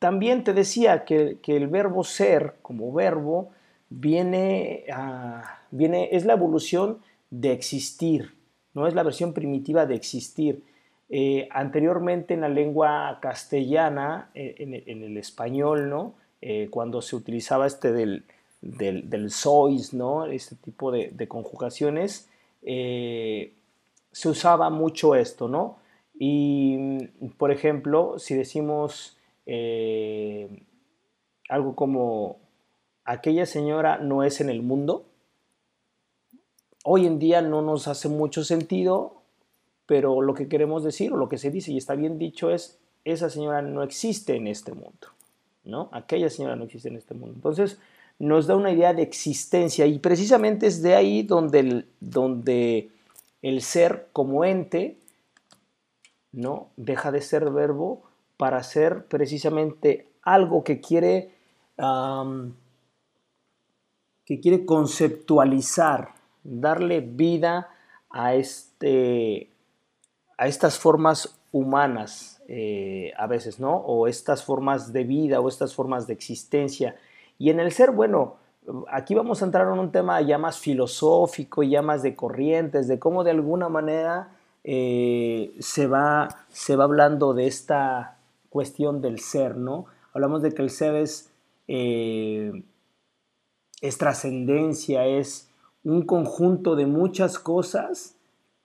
[0.00, 3.50] también te decía que, el verbo ser como verbo
[3.90, 4.84] viene,
[5.70, 6.98] viene, es la evolución
[7.30, 8.35] de existir,
[8.76, 10.62] no es la versión primitiva de existir.
[11.08, 16.12] Eh, anteriormente en la lengua castellana, eh, en, el español, ¿no?
[16.42, 18.24] Eh, cuando se utilizaba este del,
[18.60, 20.26] del, sois, ¿no?
[20.26, 22.28] Este tipo de, conjugaciones,
[22.62, 25.78] se usaba mucho esto, ¿no?
[26.18, 27.06] Y,
[27.38, 29.16] por ejemplo, si decimos
[31.48, 32.36] algo como,
[33.04, 35.06] aquella señora no es en el mundo,
[36.88, 39.14] hoy en día no nos hace mucho sentido,
[39.86, 42.78] pero lo que queremos decir o lo que se dice y está bien dicho es,
[43.04, 45.08] esa señora no existe en este mundo,
[45.64, 45.88] ¿no?
[45.92, 47.34] Aquella señora no existe en este mundo.
[47.34, 47.78] Entonces,
[48.20, 52.90] nos da una idea de existencia y precisamente es de ahí donde el, donde
[53.42, 54.96] el ser como ente
[56.32, 56.68] ¿no?
[56.76, 58.02] deja de ser verbo
[58.36, 61.32] para ser precisamente algo que quiere,
[64.24, 66.15] que quiere conceptualizar,
[66.48, 67.70] darle vida
[68.10, 69.50] a, este,
[70.38, 73.76] a estas formas humanas eh, a veces, ¿no?
[73.76, 76.96] O estas formas de vida o estas formas de existencia.
[77.38, 78.36] Y en el ser, bueno,
[78.90, 82.98] aquí vamos a entrar en un tema ya más filosófico, ya más de corrientes, de
[82.98, 84.28] cómo de alguna manera
[84.64, 88.16] eh, se, va, se va hablando de esta
[88.48, 89.86] cuestión del ser, ¿no?
[90.12, 91.30] Hablamos de que el ser es,
[91.68, 92.64] eh,
[93.80, 95.48] es trascendencia, es
[95.86, 98.16] un conjunto de muchas cosas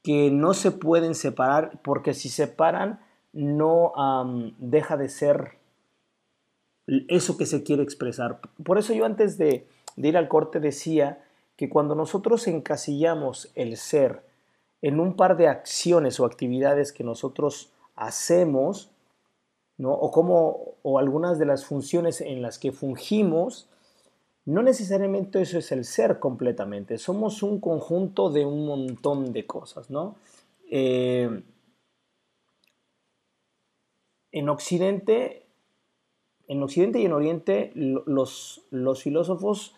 [0.02, 3.00] que no se pueden separar porque si separan
[3.32, 3.94] no
[4.58, 5.60] deja de ser
[6.88, 8.40] eso que se quiere expresar.
[8.64, 9.68] Por eso yo antes de,
[9.98, 11.24] ir al corte decía
[11.58, 14.24] que cuando nosotros encasillamos el ser
[14.82, 18.90] en un par de acciones o actividades que nosotros hacemos,
[19.78, 19.92] ¿no?
[19.92, 23.70] o, como, o algunas de las funciones en las que fungimos,
[24.46, 29.90] no necesariamente eso es el ser completamente, somos un conjunto de un montón de cosas,
[29.90, 30.16] ¿no?
[30.70, 31.44] Eh,
[34.32, 35.46] en Occidente,
[36.48, 39.76] en Occidente y en Oriente, los, los filósofos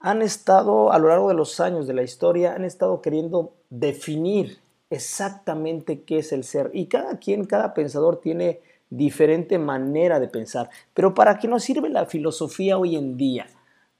[0.00, 4.58] han estado, a lo largo de los años de la historia, han estado queriendo definir
[4.90, 6.70] exactamente qué es el ser.
[6.74, 8.60] Y cada quien, cada pensador tiene
[8.90, 10.68] diferente manera de pensar.
[10.92, 13.46] Pero ¿para qué nos sirve la filosofía hoy en día?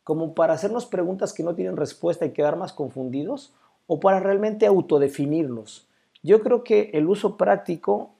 [0.04, 3.54] Como para hacernos preguntas que no tienen respuesta y quedar más confundidos,
[3.86, 5.88] o para realmente autodefinirlos.
[6.22, 8.14] Yo creo que el uso práctico,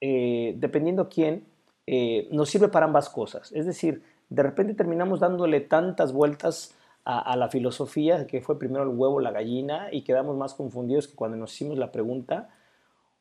[0.00, 1.46] eh, dependiendo quién,
[1.86, 3.52] eh, nos sirve para ambas cosas.
[3.52, 6.74] Es decir, de repente terminamos dándole tantas vueltas
[7.04, 11.08] a, a, la filosofía, que fue primero el huevo, la gallina, y quedamos más confundidos
[11.08, 12.50] que cuando nos hicimos la pregunta,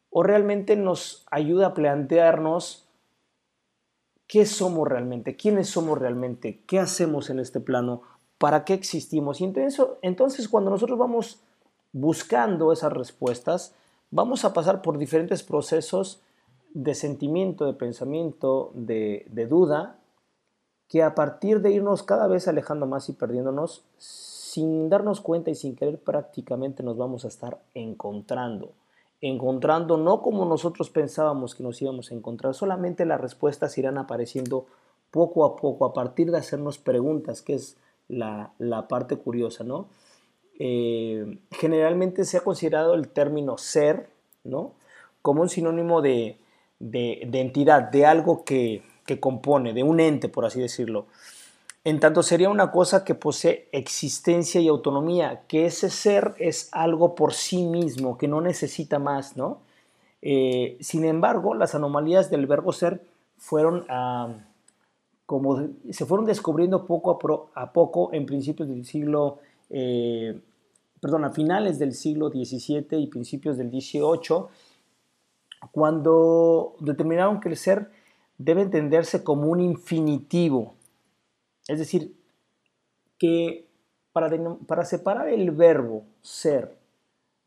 [0.09, 2.87] o realmente nos ayuda a plantearnos
[4.33, 8.01] qué somos realmente, quiénes somos realmente, qué hacemos en este plano,
[8.39, 9.39] para qué existimos.
[9.39, 11.39] Y entonces, entonces cuando nosotros vamos
[11.91, 13.75] buscando esas respuestas,
[14.09, 16.19] vamos a pasar por diferentes procesos
[16.73, 19.99] de sentimiento, de pensamiento, de, de duda,
[20.87, 25.55] que a partir de irnos cada vez alejando más y perdiéndonos, sin darnos cuenta y
[25.55, 28.71] sin querer prácticamente nos vamos a estar encontrando
[29.23, 34.65] encontrando no como nosotros pensábamos que nos íbamos a encontrar, solamente las respuestas irán apareciendo
[35.11, 37.77] poco a poco a partir de hacernos preguntas, que es
[38.09, 38.51] la,
[38.89, 39.87] parte curiosa, ¿no?
[40.59, 44.09] Eh, generalmente se ha considerado el término ser,
[44.43, 44.73] ¿no?
[45.21, 46.39] Como un sinónimo de,
[46.81, 51.05] entidad, de algo que, que compone, de un ente, por así decirlo
[51.85, 57.15] en tanto sería una cosa que posee existencia y autonomía, que ese ser es algo
[57.15, 59.59] por sí mismo, que no necesita más, ¿no?
[60.21, 63.05] Eh, sin embargo, las anomalías del verbo ser
[63.37, 64.33] fueron ah,
[65.25, 67.19] como se fueron descubriendo poco
[67.55, 70.39] a, poco en principios del siglo, eh,
[71.01, 74.45] perdón, a finales del siglo XVII y principios del XVIII,
[75.71, 77.89] cuando determinaron que el ser
[78.37, 80.75] debe entenderse como un infinitivo,
[81.67, 82.15] es decir,
[83.17, 83.67] que
[84.11, 84.29] para,
[84.67, 86.77] para separar el verbo ser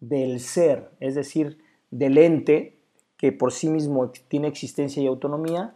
[0.01, 1.59] del ser, es decir,
[1.91, 2.79] del ente,
[3.17, 5.75] que por sí mismo tiene existencia y autonomía,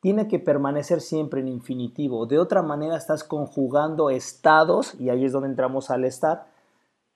[0.00, 2.26] tiene que permanecer siempre en infinitivo.
[2.26, 6.46] De otra manera estás conjugando estados, y ahí es donde entramos al estar,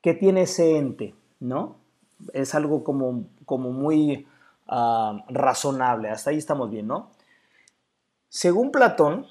[0.00, 1.78] que tiene ese ente, ¿no?
[2.32, 4.26] Es algo como, como muy
[4.68, 7.10] ah, razonable, hasta ahí estamos bien, ¿no?
[8.28, 9.26] Según Platón,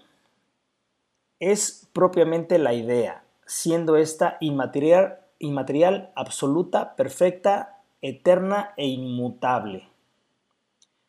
[1.39, 9.89] es propiamente la idea, siendo esta inmaterial, inmaterial, absoluta, perfecta, eterna e inmutable.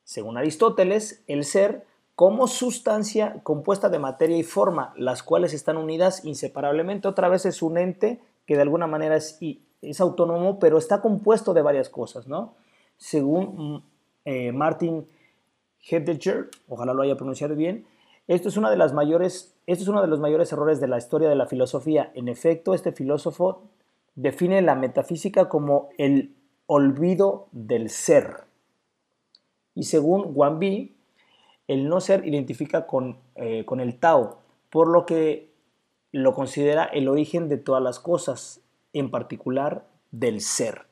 [0.04, 6.24] Según Aristóteles, el ser como sustancia compuesta de materia y forma, las cuales están unidas
[6.24, 7.08] inseparablemente.
[7.08, 9.38] Otra vez es un ente que de alguna manera es,
[9.82, 12.54] es autónomo, pero está compuesto de varias cosas, ¿no?
[12.96, 13.82] Según mm,
[14.24, 15.06] eh, Martin
[15.88, 17.86] Heidegger, ojalá lo haya pronunciado bien,
[18.28, 21.28] esto es, una de mayores, esto es uno de los mayores errores de la historia
[21.28, 22.10] de la filosofía.
[22.14, 23.62] En efecto, este filósofo
[24.14, 26.34] define la metafísica como el
[26.66, 28.44] olvido del ser.
[29.74, 30.60] Y según Wang
[31.68, 34.38] el no ser identifica con, eh, con el Tao,
[34.70, 35.52] por lo que
[36.12, 38.62] lo considera el origen de todas las cosas,
[38.92, 40.86] en particular del ser.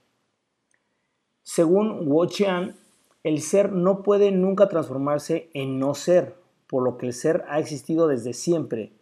[1.43, 2.77] Según Wu Qian,
[3.23, 6.37] el ser no puede nunca transformarse en no ser,
[6.67, 8.93] por lo que el ser ha existido desde siempre.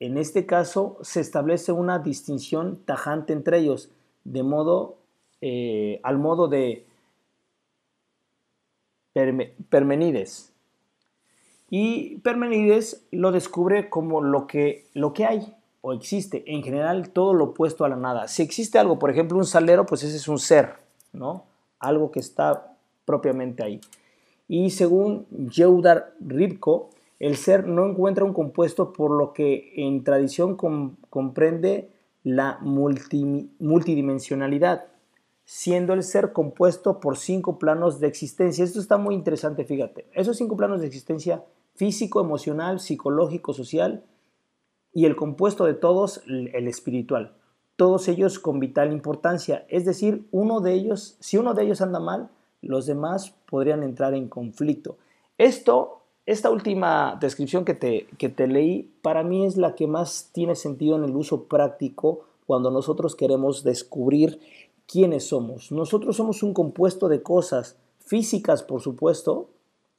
[0.00, 3.90] en este caso se establece una distinción tajante entre ellos,
[4.22, 4.98] de modo,
[5.40, 6.86] eh, al modo de
[9.68, 10.52] Permenides.
[11.70, 16.44] Y Permenides lo descubre como lo que, lo que hay o existe.
[16.46, 18.28] En general, todo lo opuesto a la nada.
[18.28, 20.74] Si existe algo, por ejemplo, un salero, pues ese es un ser,
[21.12, 21.44] ¿no?
[21.78, 23.80] Algo que está propiamente ahí.
[24.48, 30.56] Y según Yeudar Ribko, el ser no encuentra un compuesto por lo que en tradición
[30.56, 31.90] comprende
[32.24, 34.86] la multidimensionalidad,
[35.44, 38.64] siendo el ser compuesto por cinco planos de existencia.
[38.64, 40.06] Esto está muy interesante, fíjate.
[40.12, 41.44] Esos cinco planos de existencia,
[41.74, 44.04] físico, emocional, psicológico, social,
[44.92, 47.36] y el compuesto de todos, el espiritual.
[47.76, 49.66] Todos ellos con vital importancia.
[49.68, 52.30] Es decir, uno de ellos, si uno de ellos anda mal,
[52.62, 54.96] los demás podrían entrar en conflicto.
[55.36, 60.30] Esto, esta última descripción que te, que te leí, para mí es la que más
[60.32, 64.40] tiene sentido en el uso práctico cuando nosotros queremos descubrir
[64.86, 65.70] quiénes somos.
[65.70, 69.50] Nosotros somos un compuesto de cosas físicas, por supuesto,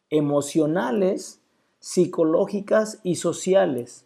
[0.10, 1.40] emocionales,
[1.80, 4.06] psicológicas y sociales,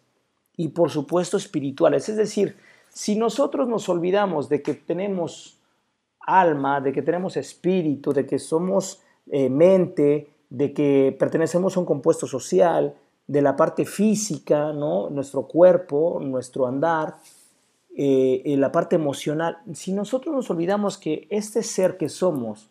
[0.56, 2.08] y por supuesto espirituales.
[2.08, 2.56] Es decir,
[2.90, 5.58] si nosotros nos olvidamos de que tenemos
[6.26, 9.00] alma, de que tenemos espíritu, de que somos
[9.30, 12.94] eh, mente, de que pertenecemos a un compuesto social,
[13.26, 15.08] de la parte física, ¿no?
[15.10, 17.16] nuestro cuerpo, nuestro andar,
[17.96, 19.58] eh, la parte emocional.
[19.72, 22.68] Si nosotros nos olvidamos que este ser que somos,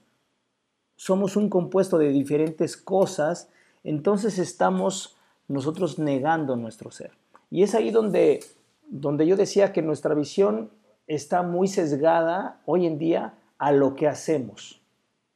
[0.95, 3.49] somos un compuesto de diferentes cosas,
[3.84, 5.16] entonces estamos
[5.47, 7.12] nosotros negando nuestro ser.
[7.49, 8.41] Y es ahí donde,
[8.88, 10.70] donde yo decía que nuestra visión
[11.08, 14.82] está muy sesgada hoy en día a lo que hacemos,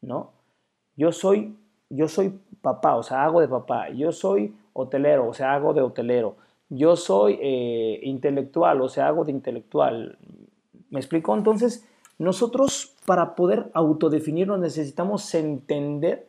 [0.02, 0.32] ¿no?
[0.96, 1.56] Yo soy,
[1.90, 3.90] yo soy papá, o sea, hago de papá.
[3.90, 6.36] Yo soy hotelero, o sea, hago de hotelero.
[6.70, 10.18] Yo soy eh, intelectual, o sea, hago de intelectual.
[10.90, 11.36] ¿Me explico?
[11.36, 11.88] Entonces,
[12.18, 16.28] nosotros para poder autodefinirnos necesitamos entender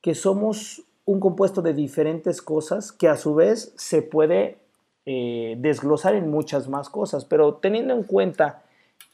[0.00, 4.58] que somos un compuesto de diferentes cosas que a su vez se puede
[5.06, 8.62] eh, desglosar en muchas más cosas, pero teniendo en cuenta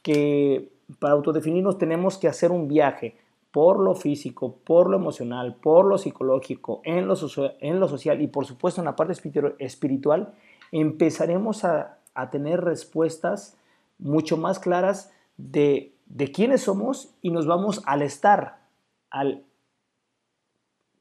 [0.02, 3.16] que para autodefinirnos tenemos que hacer un viaje
[3.52, 7.14] por lo físico, por lo emocional, por lo psicológico, en lo,
[7.60, 9.12] en lo social y por supuesto en la parte
[9.58, 10.32] espiritual,
[10.72, 11.98] empezaremos a,
[12.30, 13.56] tener respuestas
[13.98, 18.58] mucho más claras de, de quiénes somos y nos vamos al estar,
[19.10, 19.44] al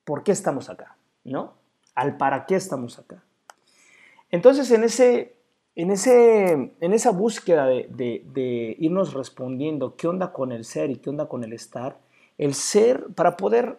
[0.06, 1.54] por qué estamos acá, ¿no?
[1.96, 3.24] Al para qué estamos acá.
[4.30, 5.36] Entonces, en ese
[5.76, 11.10] en, ese, en esa búsqueda de, irnos respondiendo qué onda con el ser y qué
[11.10, 11.98] onda con el estar,
[12.38, 13.78] el ser, para poder,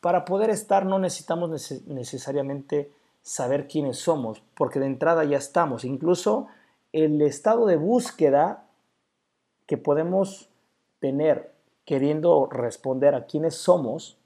[0.00, 1.50] para poder estar no necesitamos
[1.86, 5.84] necesariamente saber quiénes somos, porque de entrada ya estamos.
[5.84, 6.46] Incluso
[6.92, 8.68] el estado de búsqueda
[9.66, 10.48] que podemos
[11.00, 11.52] tener
[11.84, 14.18] queriendo responder a quiénes somos,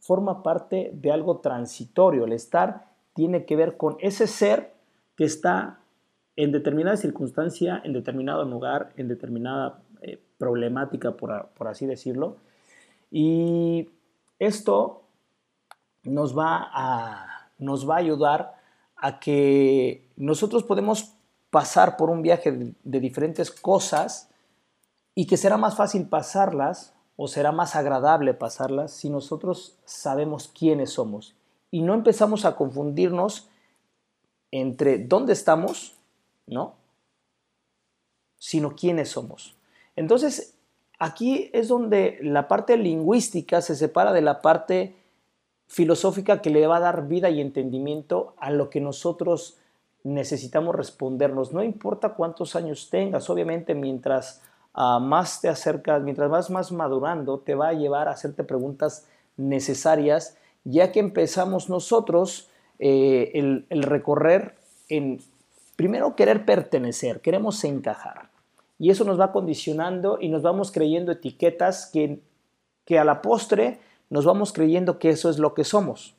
[0.00, 2.24] forma parte de algo transitorio.
[2.24, 4.73] El estar tiene que ver con ese ser
[5.16, 5.80] que está
[6.36, 12.36] en determinada circunstancia, en determinado lugar, en determinada eh, problemática, por, así decirlo.
[13.10, 13.88] Y
[14.38, 15.04] esto
[16.02, 18.54] nos va, a, nos va a ayudar
[18.96, 21.14] a que nosotros podemos
[21.50, 24.28] pasar por un viaje de, de diferentes cosas
[25.14, 30.90] y que será más fácil pasarlas o será más agradable pasarlas si nosotros sabemos quiénes
[30.90, 31.36] somos
[31.70, 33.48] y no empezamos a confundirnos
[34.54, 35.96] entre dónde estamos,
[36.46, 36.76] ¿no?
[38.38, 39.56] Sino quiénes somos.
[39.96, 40.54] Entonces,
[41.00, 44.94] aquí es donde la parte lingüística se separa de la parte
[45.66, 49.58] filosófica que le va a dar vida y entendimiento a lo que nosotros
[50.04, 51.52] necesitamos respondernos.
[51.52, 54.40] No importa cuántos años tengas, obviamente mientras
[54.72, 59.08] ah, más te acercas, mientras vas más madurando, te va a llevar a hacerte preguntas
[59.36, 63.30] necesarias, ya que empezamos nosotros eh,
[63.68, 64.56] el, recorrer
[64.88, 65.20] en,
[65.76, 68.30] primero, querer pertenecer, queremos encajar.
[68.78, 72.20] Y eso nos va condicionando y nos vamos creyendo etiquetas que,
[72.84, 73.78] que a la postre
[74.10, 76.16] nos vamos creyendo que eso es lo que somos.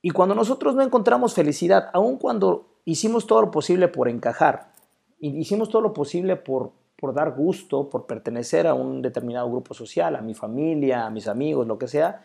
[0.00, 4.72] Y cuando nosotros no encontramos felicidad, aun cuando hicimos todo lo posible por encajar,
[5.20, 10.16] hicimos todo lo posible por, por dar gusto, por pertenecer a un determinado grupo social,
[10.16, 12.22] a mi familia, a mis amigos, lo que sea,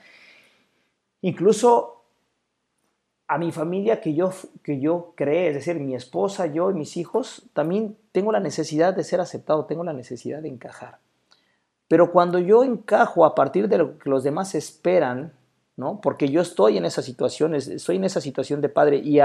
[1.21, 2.02] incluso
[3.33, 4.31] a mi familia que yo,
[4.61, 8.95] que yo creé, es decir, mi esposa, yo y mis hijos, también tengo la necesidad
[8.95, 10.99] de ser aceptado, tengo la necesidad de encajar.
[11.87, 15.33] Pero cuando yo encajo a partir de lo que los demás esperan,
[15.77, 15.99] ¿no?
[15.99, 19.17] Porque yo estoy en esa situación, estoy en esa situación de padre y,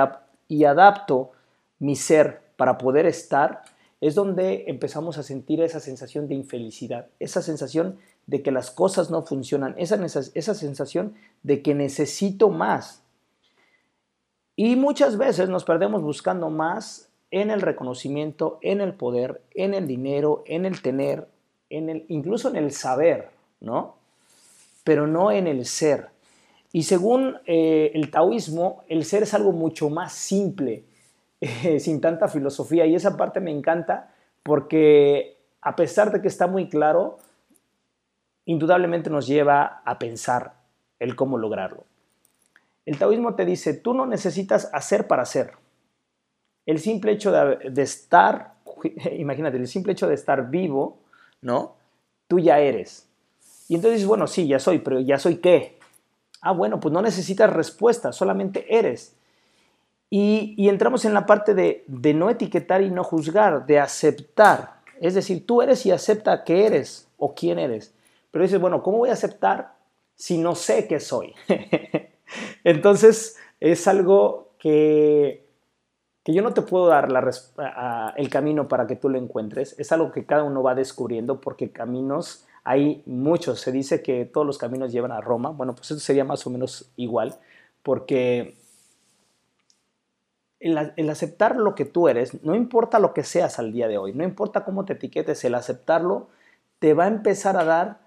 [0.49, 1.33] y adapto
[1.79, 3.63] mi ser para poder estar,
[4.01, 9.11] es donde empezamos a sentir esa sensación de infelicidad, esa sensación de que las cosas
[9.11, 13.03] no funcionan, esa, esa sensación de que necesito más.
[14.61, 19.87] Y muchas veces nos perdemos buscando más en el reconocimiento, en el poder, en el
[19.87, 21.29] dinero, en el tener,
[21.71, 23.29] en el, incluso en el saber,
[23.61, 23.95] ¿no?
[24.83, 26.09] Pero no en el ser.
[26.73, 30.83] Y según eh, el taoísmo, el ser es algo mucho más simple,
[31.41, 32.85] eh, sin tanta filosofía.
[32.85, 37.19] Y esa parte me encanta porque a pesar de que está muy claro,
[38.45, 40.55] indudablemente nos lleva a pensar
[40.99, 41.85] el cómo lograrlo.
[42.89, 45.53] El taoísmo te dice, tú no necesitas hacer para ser.
[46.65, 48.55] El simple hecho de, estar,
[49.19, 50.97] imagínate, el simple hecho de estar vivo,
[51.43, 51.75] ¿no?
[52.29, 53.07] Tú ya eres.
[53.69, 55.79] Y entonces bueno, sí, ya soy, pero ¿ya soy qué?
[56.41, 59.15] Ah, bueno, pues no necesitas respuesta, solamente eres.
[60.09, 64.81] Y, entramos en la parte de, de no etiquetar y no juzgar, de aceptar.
[64.99, 67.93] Es decir, tú eres y acepta que eres o quién eres.
[68.31, 69.75] Pero dices, bueno, ¿cómo voy a aceptar
[70.15, 71.35] si no sé qué soy?
[72.65, 75.47] Entonces, es algo que,
[76.25, 77.09] que yo no te puedo dar
[78.17, 79.79] el camino para que tú lo encuentres.
[79.79, 83.61] Es algo que cada uno va descubriendo porque caminos hay muchos.
[83.61, 85.51] Se dice que todos los caminos llevan a Roma.
[85.51, 87.39] Bueno, pues eso sería más o menos igual
[87.83, 88.59] porque
[90.61, 94.13] el, aceptar lo que tú eres, no importa lo que seas al día de hoy,
[94.13, 96.29] no importa cómo te etiquetes, el aceptarlo
[96.79, 98.01] te va a empezar a dar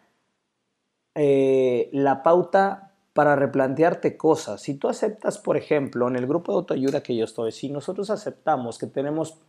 [1.16, 4.62] eh, la pauta para replantearte cosas.
[4.62, 8.10] Si tú aceptas, por ejemplo, en el grupo de autoayuda que yo estoy, si nosotros
[8.10, 9.40] aceptamos que tenemos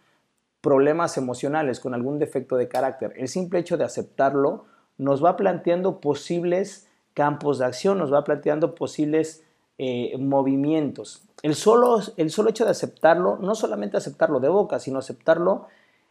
[0.60, 4.64] problemas emocionales con algún defecto de carácter, el simple hecho de aceptarlo
[4.98, 9.44] nos va planteando posibles campos de acción, nos va planteando posibles
[9.78, 11.22] eh, movimientos.
[11.42, 15.66] El solo, el solo hecho de aceptarlo, no solamente aceptarlo de boca, sino aceptarlo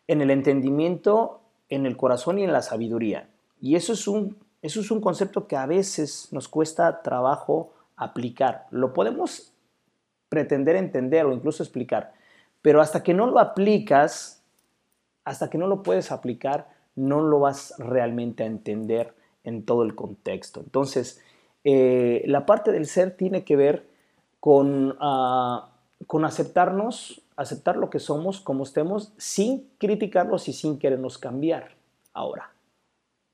[0.08, 3.30] en el entendimiento, en el corazón y en la sabiduría.
[3.62, 8.68] Y eso es un eso es un concepto que a veces nos cuesta trabajo aplicar.
[8.70, 9.54] Lo podemos
[10.30, 12.14] pretender entender o incluso explicar,
[12.62, 14.44] pero hasta que no lo aplicas,
[15.26, 19.96] hasta que no lo puedes aplicar, no lo vas realmente a entender en todo el
[19.96, 20.60] contexto.
[20.60, 21.22] Entonces,
[21.64, 23.88] eh, la parte del ser tiene que ver
[24.40, 25.70] con, ah,
[26.06, 31.72] con aceptarnos, aceptar lo que somos como estemos, sin criticarlos y sin querernos cambiar
[32.14, 32.51] ahora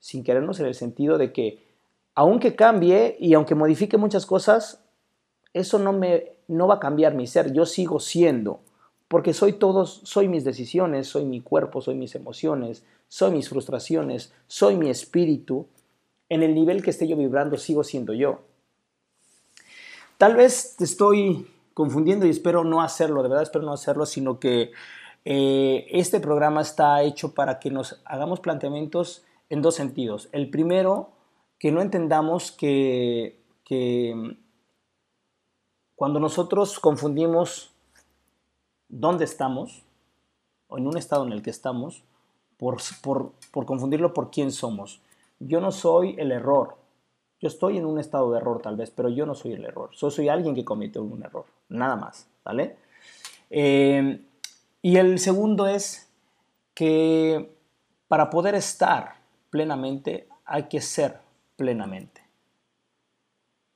[0.08, 1.68] sin querernos en el sentido de que
[2.16, 4.82] aunque cambie y aunque modifique muchas cosas,
[5.52, 8.62] eso no me no va a cambiar mi ser, yo sigo siendo,
[9.10, 14.32] porque soy todos, soy mis decisiones, soy mi cuerpo, soy mis emociones, soy mis frustraciones,
[14.48, 15.68] soy mi espíritu.
[16.30, 18.44] En el nivel que esté yo vibrando, sigo siendo yo.
[20.18, 24.40] Tal vez te estoy confundiendo y espero no hacerlo, de verdad espero no hacerlo, sino
[24.40, 24.72] que
[25.26, 30.30] eh, este programa está hecho para que nos hagamos planteamientos en dos sentidos.
[30.32, 31.12] El primero,
[31.60, 33.40] que no entendamos que,
[35.96, 37.74] cuando nosotros confundimos
[38.90, 39.84] dónde estamos,
[40.68, 42.04] o en un estado en el que estamos,
[42.58, 42.78] por,
[43.52, 45.02] por, confundirlo por quién somos.
[45.40, 46.78] Yo no soy el error.
[47.40, 49.92] Yo estoy en un estado de error tal vez, pero yo no soy el error.
[49.92, 51.46] Yo soy alguien que cometió un error.
[51.70, 52.28] Nada más.
[52.44, 52.78] ¿Vale?
[53.50, 54.22] Eh,
[54.82, 56.10] y el segundo es
[56.74, 57.56] que
[58.08, 59.17] para poder estar
[59.50, 61.20] plenamente, hay que ser
[61.56, 62.22] plenamente.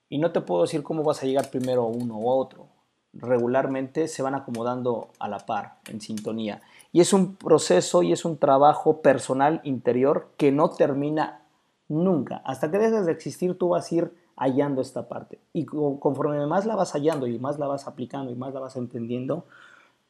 [0.09, 2.67] Y no te puedo decir cómo vas a llegar primero a uno u otro.
[3.13, 6.61] Regularmente se van acomodando a la par, en sintonía.
[6.91, 11.41] Y es un proceso y es un trabajo personal interior que no termina
[11.87, 12.41] nunca.
[12.45, 15.39] Hasta que dejes de existir, tú vas a ir hallando esta parte.
[15.53, 18.75] Y conforme más la vas hallando y más la vas aplicando y más la vas
[18.75, 19.45] entendiendo,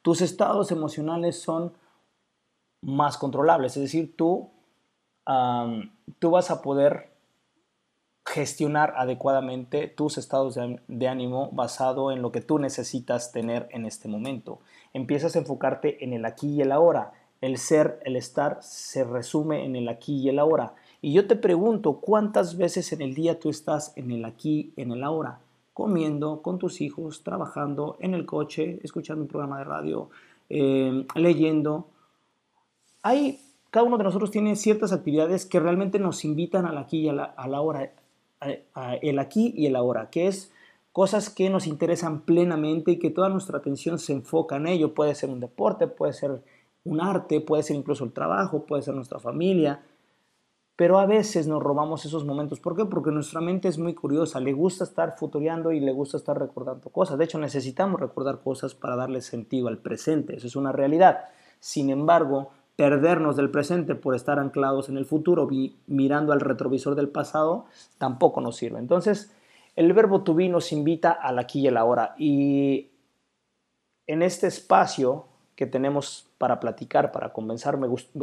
[0.02, 1.74] tus estados emocionales son
[2.82, 3.78] más controlables.
[3.78, 4.50] Es decir, tú
[5.26, 7.12] tú vas a poder
[8.26, 10.58] gestionar adecuadamente tus estados
[10.88, 14.60] de, ánimo basado en lo que tú necesitas tener en este momento.
[14.94, 17.14] Empiezas a enfocarte en el aquí y el ahora.
[17.42, 20.76] El ser, el estar se resume en el aquí y el ahora.
[21.02, 24.92] Y yo te pregunto, ¿cuántas veces en el día tú estás en el aquí, en
[24.92, 25.40] el ahora?
[25.74, 30.10] Comiendo con tus hijos, trabajando en el coche, escuchando un programa de radio,
[30.50, 31.88] eh, leyendo.
[33.02, 33.40] Hay
[33.72, 37.14] cada uno de nosotros tiene ciertas actividades que realmente nos invitan al aquí y a
[37.14, 37.94] la, hora,
[39.02, 40.52] el aquí y el ahora, que es
[40.92, 44.94] cosas que nos interesan plenamente y que toda nuestra atención se enfoca en ello.
[44.94, 46.42] Puede ser un deporte, puede ser
[46.84, 49.82] un arte, puede ser incluso el trabajo, puede ser nuestra familia.
[50.76, 52.60] pero a veces nos robamos esos momentos.
[52.60, 52.86] ¿Por qué?
[52.86, 56.90] Porque nuestra mente es muy curiosa, le gusta estar futureando y le gusta estar recordando
[56.90, 57.18] cosas.
[57.20, 61.26] De hecho, necesitamos recordar cosas para darle sentido al presente, eso es una realidad.
[61.60, 65.48] Sin embargo, perdernos del presente por estar anclados en el futuro,
[65.88, 67.66] mirando al retrovisor del pasado,
[67.98, 68.80] tampoco nos sirve.
[68.80, 69.32] Entonces,
[69.76, 72.16] el verbo to be nos invita al aquí y el ahora.
[72.18, 72.90] Y
[74.08, 77.78] en este espacio que tenemos para platicar, para conversar,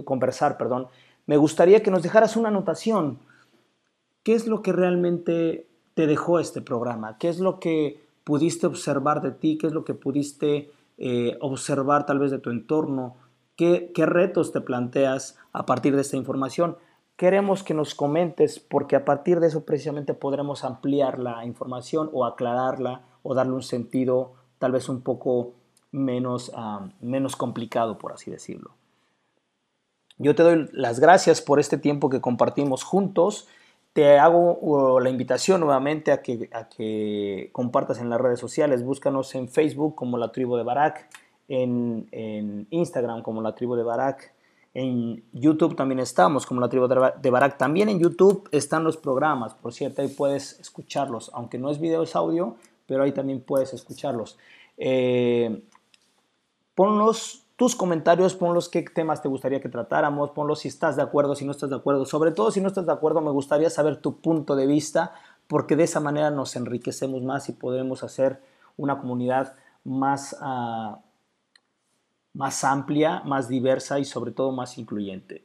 [0.04, 0.88] conversar, perdón,
[1.26, 3.18] me gustaría que nos dejaras una anotación.
[4.22, 7.16] ¿Qué es lo que realmente te dejó este programa?
[7.18, 9.56] ¿Qué es lo que pudiste observar de ti?
[9.56, 13.16] ¿Qué es lo que pudiste eh, observar tal vez de tu entorno?
[13.58, 16.76] ¿Qué, retos te planteas a partir de esta información?
[17.16, 22.24] Queremos que nos comentes porque a partir de eso precisamente podremos ampliar la información o
[22.24, 25.54] aclararla o darle un sentido tal vez un poco
[25.90, 28.76] menos, ah, menos complicado, por así decirlo.
[30.18, 33.48] Yo te doy las gracias por este tiempo que compartimos juntos.
[33.92, 38.84] Te hago la invitación nuevamente a que, a que compartas en las redes sociales.
[38.84, 41.08] Búscanos en Facebook como la tribu de Barak
[41.48, 44.34] en, Instagram como la tribu de Barak,
[44.74, 47.56] en YouTube también estamos como la tribu de Barak.
[47.56, 52.02] También en YouTube están los programas, por cierto, ahí puedes escucharlos, aunque no es video,
[52.02, 54.38] es audio, pero ahí también puedes escucharlos.
[54.76, 55.62] Eh,
[56.74, 61.34] ponlos tus comentarios, ponlos qué temas te gustaría que tratáramos, ponlos si estás de acuerdo,
[61.34, 62.04] si no estás de acuerdo.
[62.04, 65.12] Sobre todo si no estás de acuerdo, me gustaría saber tu punto de vista,
[65.48, 68.40] porque de esa manera nos enriquecemos más y podremos hacer
[68.76, 70.98] una comunidad más, uh,
[72.38, 75.42] más amplia, más diversa y sobre todo más incluyente.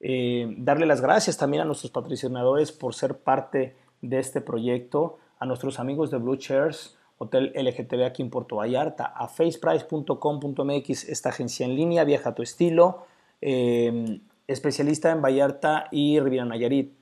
[0.00, 5.46] Eh, darle las gracias también a nuestros patrocinadores por ser parte de este proyecto, a
[5.46, 11.64] nuestros amigos de Blue Chairs, Hotel LGTB aquí en Puerto Vallarta, a faceprice.com.mx, esta agencia
[11.64, 13.06] en línea, viaja a tu estilo,
[13.40, 16.92] eh, especialista en Vallarta y Riviera Nayarit.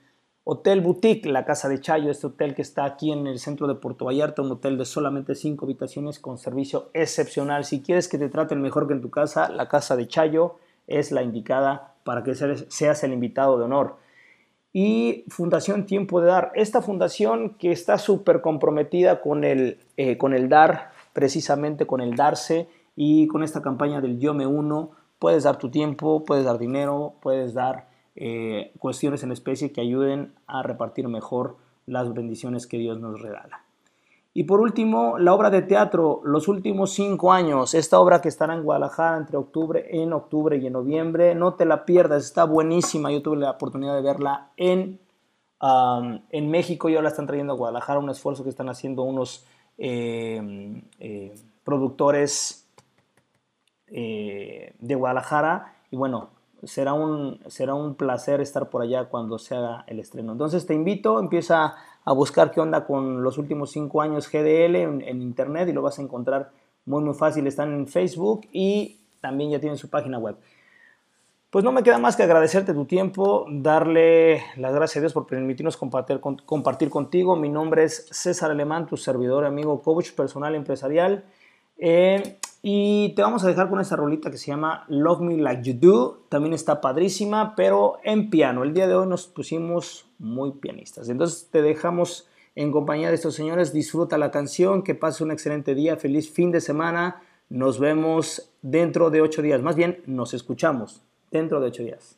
[0.47, 3.73] Hotel Boutique, la Casa de Chayo, este hotel que está aquí en el centro de
[3.73, 7.65] Puerto Vallarta, un hotel de solamente cinco habitaciones con servicio excepcional.
[7.65, 11.11] Si quieres que te traten mejor que en tu casa, la Casa de Chayo es
[11.11, 13.95] la indicada para que seas el invitado de honor.
[14.71, 20.35] Y Fundación Tiempo de Dar, esta fundación que está súper comprometida con el, eh, con
[20.35, 25.45] el dar, precisamente con el darse y con esta campaña del Yo me uno, puedes
[25.45, 30.63] dar tu tiempo, puedes dar dinero, puedes dar eh, cuestiones en especie que ayuden a
[30.63, 33.65] repartir mejor las bendiciones que Dios nos regala.
[34.33, 38.53] Y por último, la obra de teatro, los últimos cinco años, esta obra que estará
[38.53, 43.11] en Guadalajara entre octubre, en octubre y en noviembre, no te la pierdas, está buenísima,
[43.11, 44.99] yo tuve la oportunidad de verla en,
[45.61, 46.89] en México.
[46.89, 49.45] Y ahora la están trayendo a Guadalajara, un esfuerzo que están haciendo unos
[49.77, 52.67] eh, eh, productores
[53.87, 55.75] de Guadalajara.
[55.91, 56.34] Y bueno,
[56.65, 60.33] será un, será un placer estar por allá cuando se haga el estreno.
[60.33, 65.21] Entonces te invito, empieza a buscar qué onda con los últimos cinco años GDL en,
[65.21, 66.51] internet y lo vas a encontrar
[66.85, 67.47] muy muy fácil.
[67.47, 70.35] Están en Facebook y también ya tienen su página web.
[71.49, 75.25] Pues no me queda más que agradecerte tu tiempo, darle las gracias a Dios por
[75.25, 77.35] permitirnos compartir, compartir contigo.
[77.35, 81.23] Mi nombre es César Alemán, tu servidor, amigo, coach personal empresarial.
[82.67, 85.77] Y te vamos a dejar con esta rolita que se llama Love Me Like You
[85.79, 86.25] Do.
[86.29, 88.63] También está padrísima, pero en piano.
[88.63, 91.09] El día de hoy nos pusimos muy pianistas.
[91.09, 93.71] Entonces te dejamos en compañía de estos señores.
[93.71, 97.21] Disfruta la canción, que pase un excelente día, feliz fin de semana.
[97.49, 99.61] Nos vemos dentro de ocho días.
[99.61, 102.17] Más bien, nos escuchamos dentro de ocho días.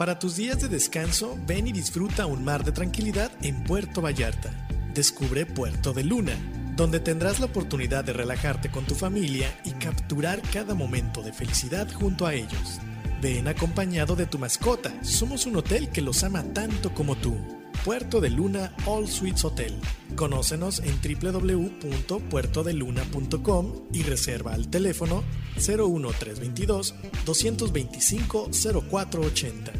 [0.00, 4.50] Para tus días de descanso, ven y disfruta un mar de tranquilidad en Puerto Vallarta.
[4.94, 6.32] Descubre Puerto de Luna,
[6.74, 11.86] donde tendrás la oportunidad de relajarte con tu familia y capturar cada momento de felicidad
[11.92, 12.80] junto a ellos.
[13.20, 14.90] Ven acompañado de tu mascota.
[15.02, 17.36] Somos un hotel que los ama tanto como tú.
[17.84, 19.78] Puerto de Luna All Suites Hotel.
[20.16, 25.24] Conócenos en www.puertodeluna.com y reserva al teléfono
[25.56, 26.94] 01322
[27.26, 28.48] 225
[28.90, 29.79] 0480.